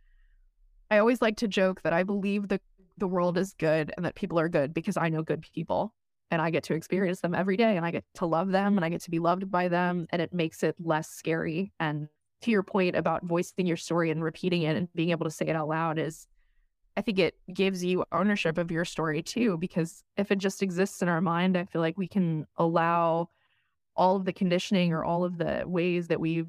I 0.91 0.99
always 0.99 1.21
like 1.21 1.37
to 1.39 1.49
joke 1.49 1.83
that 1.83 1.93
I 1.93 2.03
believe 2.03 2.49
the 2.49 2.61
the 2.99 3.07
world 3.07 3.37
is 3.37 3.53
good 3.55 3.93
and 3.97 4.07
that 4.07 4.15
people 4.15 4.39
are 4.41 4.49
good 4.49 4.73
because 4.73 4.97
I 4.97 5.11
know 5.11 5.23
good 5.23 5.45
people 5.55 5.93
and 6.31 6.41
I 6.41 6.51
get 6.51 6.65
to 6.65 6.75
experience 6.75 7.21
them 7.21 7.35
every 7.35 7.57
day 7.57 7.77
and 7.77 7.85
I 7.85 7.91
get 7.91 8.05
to 8.15 8.27
love 8.27 8.51
them 8.51 8.79
and 8.79 8.85
I 8.85 8.89
get 8.89 9.03
to 9.03 9.11
be 9.11 9.19
loved 9.19 9.51
by 9.51 9.69
them 9.69 10.07
and 10.11 10.23
it 10.23 10.33
makes 10.33 10.63
it 10.63 10.77
less 10.81 11.09
scary 11.09 11.73
and 11.79 12.09
to 12.47 12.51
your 12.53 12.63
point 12.63 12.97
about 12.97 13.25
voicing 13.25 13.67
your 13.67 13.77
story 13.77 14.11
and 14.11 14.23
repeating 14.23 14.63
it 14.63 14.77
and 14.77 14.89
being 14.95 15.11
able 15.11 15.25
to 15.25 15.31
say 15.31 15.47
it 15.47 15.57
out 15.57 15.69
loud 15.69 15.99
is 15.99 16.27
I 16.97 17.03
think 17.03 17.19
it 17.19 17.35
gives 17.53 17.85
you 17.85 18.05
ownership 18.13 18.57
of 18.57 18.71
your 18.71 18.85
story 18.87 19.21
too, 19.21 19.59
because 19.59 20.03
if 20.17 20.31
it 20.33 20.39
just 20.39 20.63
exists 20.63 21.03
in 21.03 21.09
our 21.09 21.21
mind, 21.21 21.59
I 21.59 21.65
feel 21.65 21.83
like 21.83 21.99
we 21.99 22.09
can 22.09 22.47
allow 22.57 23.29
all 23.97 24.17
of 24.17 24.25
the 24.25 24.33
conditioning 24.33 24.93
or 24.93 25.05
all 25.05 25.25
of 25.25 25.37
the 25.39 25.65
ways 25.67 26.09
that 26.09 26.21
we've 26.21 26.49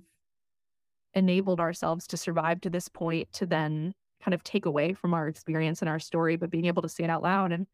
enabled 1.13 1.59
ourselves 1.59 2.05
to 2.07 2.15
survive 2.17 2.61
to 2.61 2.69
this 2.69 2.87
point 2.87 3.33
to 3.33 3.45
then 3.45 3.93
kind 4.23 4.33
of 4.35 4.43
take 4.43 4.65
away 4.65 4.93
from 4.93 5.13
our 5.13 5.27
experience 5.27 5.81
and 5.81 5.89
our 5.89 5.99
story, 5.99 6.35
but 6.37 6.51
being 6.51 6.65
able 6.65 6.83
to 6.83 6.89
say 6.89 7.03
it 7.03 7.09
out 7.09 7.23
loud 7.23 7.51
and 7.51 7.65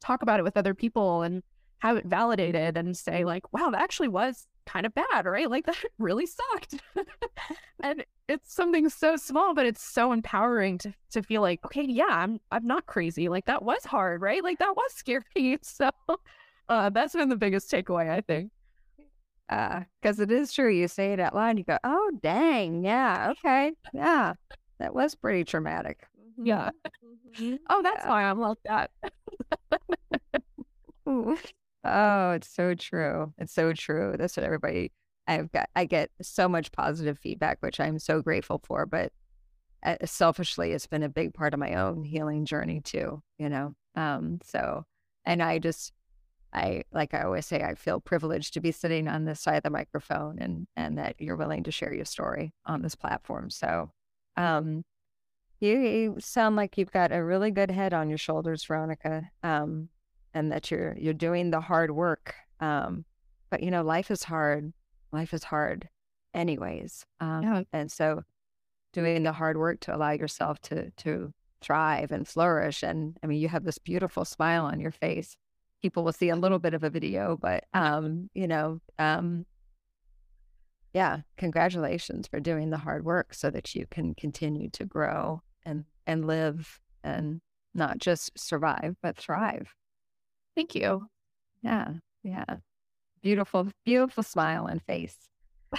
talk 0.00 0.22
about 0.22 0.38
it 0.38 0.44
with 0.44 0.56
other 0.56 0.74
people 0.74 1.22
and 1.22 1.42
have 1.78 1.96
it 1.96 2.04
validated 2.04 2.76
and 2.76 2.96
say 2.96 3.24
like, 3.24 3.52
wow, 3.52 3.70
that 3.70 3.82
actually 3.82 4.08
was 4.08 4.46
kind 4.70 4.86
of 4.86 4.94
bad, 4.94 5.26
right? 5.26 5.50
Like 5.50 5.66
that 5.66 5.76
really 5.98 6.26
sucked. 6.26 6.76
and 7.82 8.04
it's 8.28 8.54
something 8.54 8.88
so 8.88 9.16
small, 9.16 9.54
but 9.54 9.66
it's 9.66 9.82
so 9.82 10.12
empowering 10.12 10.78
to 10.78 10.94
to 11.12 11.22
feel 11.22 11.42
like, 11.42 11.64
okay, 11.64 11.84
yeah, 11.84 12.04
I'm 12.08 12.40
I'm 12.50 12.66
not 12.66 12.86
crazy. 12.86 13.28
Like 13.28 13.46
that 13.46 13.62
was 13.62 13.84
hard, 13.84 14.22
right? 14.22 14.42
Like 14.42 14.58
that 14.58 14.76
was 14.76 14.92
scary. 14.94 15.58
So 15.62 15.90
uh, 16.68 16.90
that's 16.90 17.14
been 17.14 17.28
the 17.28 17.36
biggest 17.36 17.70
takeaway, 17.70 18.10
I 18.10 18.20
think. 18.20 18.50
Because 19.48 20.20
uh, 20.20 20.22
it 20.22 20.30
is 20.30 20.52
true. 20.52 20.72
You 20.72 20.86
say 20.86 21.12
it 21.12 21.18
out 21.18 21.34
loud, 21.34 21.58
you 21.58 21.64
go, 21.64 21.76
oh, 21.82 22.12
dang. 22.22 22.84
Yeah. 22.84 23.32
Okay. 23.32 23.72
Yeah. 23.92 24.34
That 24.78 24.94
was 24.94 25.16
pretty 25.16 25.42
traumatic. 25.42 26.06
Yeah. 26.40 26.70
Mm-hmm. 27.36 27.56
Oh, 27.68 27.82
that's 27.82 28.04
yeah. 28.04 28.08
why 28.08 28.22
I'm 28.22 28.38
like 28.38 28.58
that. 28.64 28.90
Oh, 31.84 32.32
it's 32.32 32.48
so 32.48 32.74
true. 32.74 33.32
It's 33.38 33.52
so 33.52 33.72
true. 33.72 34.14
That's 34.18 34.36
what 34.36 34.44
everybody 34.44 34.92
I've 35.26 35.52
got. 35.52 35.68
I 35.76 35.84
get 35.84 36.10
so 36.22 36.48
much 36.48 36.72
positive 36.72 37.18
feedback, 37.18 37.58
which 37.60 37.80
I'm 37.80 37.98
so 37.98 38.22
grateful 38.22 38.60
for. 38.64 38.86
But 38.86 39.12
uh, 39.82 39.96
selfishly, 40.04 40.72
it's 40.72 40.86
been 40.86 41.02
a 41.02 41.08
big 41.08 41.34
part 41.34 41.54
of 41.54 41.60
my 41.60 41.74
own 41.74 42.04
healing 42.04 42.44
journey 42.44 42.80
too. 42.80 43.22
You 43.38 43.48
know. 43.48 43.74
Um. 43.94 44.40
So, 44.44 44.84
and 45.24 45.42
I 45.42 45.58
just 45.58 45.92
I 46.52 46.82
like 46.92 47.14
I 47.14 47.22
always 47.22 47.46
say 47.46 47.62
I 47.62 47.74
feel 47.74 48.00
privileged 48.00 48.54
to 48.54 48.60
be 48.60 48.72
sitting 48.72 49.08
on 49.08 49.24
this 49.24 49.40
side 49.40 49.56
of 49.58 49.62
the 49.62 49.70
microphone 49.70 50.38
and 50.38 50.66
and 50.76 50.98
that 50.98 51.16
you're 51.18 51.36
willing 51.36 51.62
to 51.64 51.72
share 51.72 51.94
your 51.94 52.04
story 52.04 52.52
on 52.66 52.82
this 52.82 52.94
platform. 52.94 53.50
So 53.50 53.90
um 54.36 54.84
you, 55.60 55.78
you 55.78 56.16
sound 56.18 56.56
like 56.56 56.78
you've 56.78 56.90
got 56.90 57.12
a 57.12 57.22
really 57.22 57.50
good 57.50 57.70
head 57.70 57.92
on 57.92 58.08
your 58.08 58.18
shoulders, 58.18 58.64
Veronica. 58.64 59.30
Um 59.42 59.90
and 60.34 60.52
that 60.52 60.70
you're 60.70 60.96
you're 60.98 61.14
doing 61.14 61.50
the 61.50 61.60
hard 61.60 61.90
work. 61.90 62.34
Um 62.60 63.04
but 63.50 63.62
you 63.62 63.70
know, 63.70 63.82
life 63.82 64.10
is 64.10 64.22
hard. 64.22 64.72
Life 65.12 65.34
is 65.34 65.44
hard 65.44 65.88
anyways. 66.34 67.04
Um 67.20 67.42
yeah. 67.42 67.62
and 67.72 67.90
so 67.90 68.22
doing 68.92 69.22
the 69.22 69.32
hard 69.32 69.56
work 69.56 69.80
to 69.80 69.94
allow 69.94 70.10
yourself 70.10 70.60
to 70.62 70.90
to 70.90 71.32
thrive 71.60 72.10
and 72.10 72.26
flourish 72.26 72.82
and 72.82 73.18
I 73.22 73.26
mean 73.26 73.38
you 73.38 73.48
have 73.48 73.64
this 73.64 73.78
beautiful 73.78 74.24
smile 74.24 74.64
on 74.64 74.80
your 74.80 74.92
face 74.92 75.36
people 75.80 76.04
will 76.04 76.12
see 76.12 76.28
a 76.28 76.36
little 76.36 76.58
bit 76.58 76.74
of 76.74 76.84
a 76.84 76.90
video, 76.90 77.36
but 77.40 77.64
um, 77.72 78.28
you 78.34 78.46
know, 78.46 78.80
um, 78.98 79.46
yeah, 80.92 81.20
congratulations 81.36 82.26
for 82.26 82.40
doing 82.40 82.70
the 82.70 82.78
hard 82.78 83.04
work 83.04 83.32
so 83.32 83.50
that 83.50 83.74
you 83.74 83.86
can 83.90 84.14
continue 84.14 84.68
to 84.70 84.84
grow 84.84 85.42
and 85.64 85.84
and 86.06 86.26
live 86.26 86.80
and 87.04 87.40
not 87.74 87.98
just 87.98 88.36
survive 88.38 88.96
but 89.02 89.16
thrive. 89.16 89.74
Thank 90.60 90.74
you. 90.74 91.06
Yeah, 91.62 91.88
yeah, 92.22 92.44
beautiful, 93.22 93.68
beautiful 93.86 94.22
smile 94.22 94.66
and 94.66 94.82
face. 94.82 95.16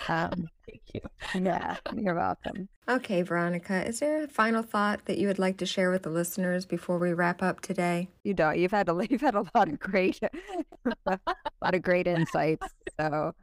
Um, 0.09 0.47
Thank 0.67 0.81
you. 0.95 1.01
Yeah, 1.39 1.75
you're 1.95 2.15
welcome. 2.15 2.67
Okay, 2.89 3.21
Veronica, 3.21 3.87
is 3.87 3.99
there 3.99 4.23
a 4.23 4.27
final 4.27 4.63
thought 4.63 5.05
that 5.05 5.19
you 5.19 5.27
would 5.27 5.37
like 5.37 5.57
to 5.57 5.67
share 5.67 5.91
with 5.91 6.01
the 6.01 6.09
listeners 6.09 6.65
before 6.65 6.97
we 6.97 7.13
wrap 7.13 7.43
up 7.43 7.61
today? 7.61 8.07
You 8.23 8.33
don't. 8.33 8.57
You've 8.57 8.71
had 8.71 8.89
a 8.89 8.97
you've 9.07 9.21
had 9.21 9.35
a 9.35 9.45
lot 9.53 9.67
of 9.69 9.77
great, 9.77 10.19
a 11.05 11.19
lot 11.61 11.75
of 11.75 11.83
great 11.83 12.07
insights. 12.07 12.65
So, 12.99 13.33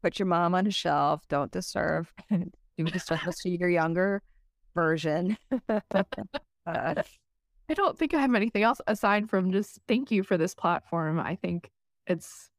put 0.00 0.20
your 0.20 0.26
mom 0.26 0.54
on 0.54 0.68
a 0.68 0.70
shelf. 0.70 1.22
Don't 1.28 1.50
disturb. 1.50 2.06
Do 2.30 2.84
disservice 2.84 3.40
to 3.40 3.50
your 3.50 3.68
younger 3.68 4.22
version. 4.76 5.38
uh, 6.66 7.02
I 7.68 7.74
don't 7.74 7.98
think 7.98 8.14
I 8.14 8.20
have 8.20 8.34
anything 8.34 8.62
else 8.62 8.80
aside 8.86 9.28
from 9.28 9.52
just 9.52 9.80
thank 9.88 10.10
you 10.10 10.22
for 10.22 10.36
this 10.38 10.54
platform. 10.54 11.18
I 11.18 11.36
think 11.36 11.70
it's 12.06 12.50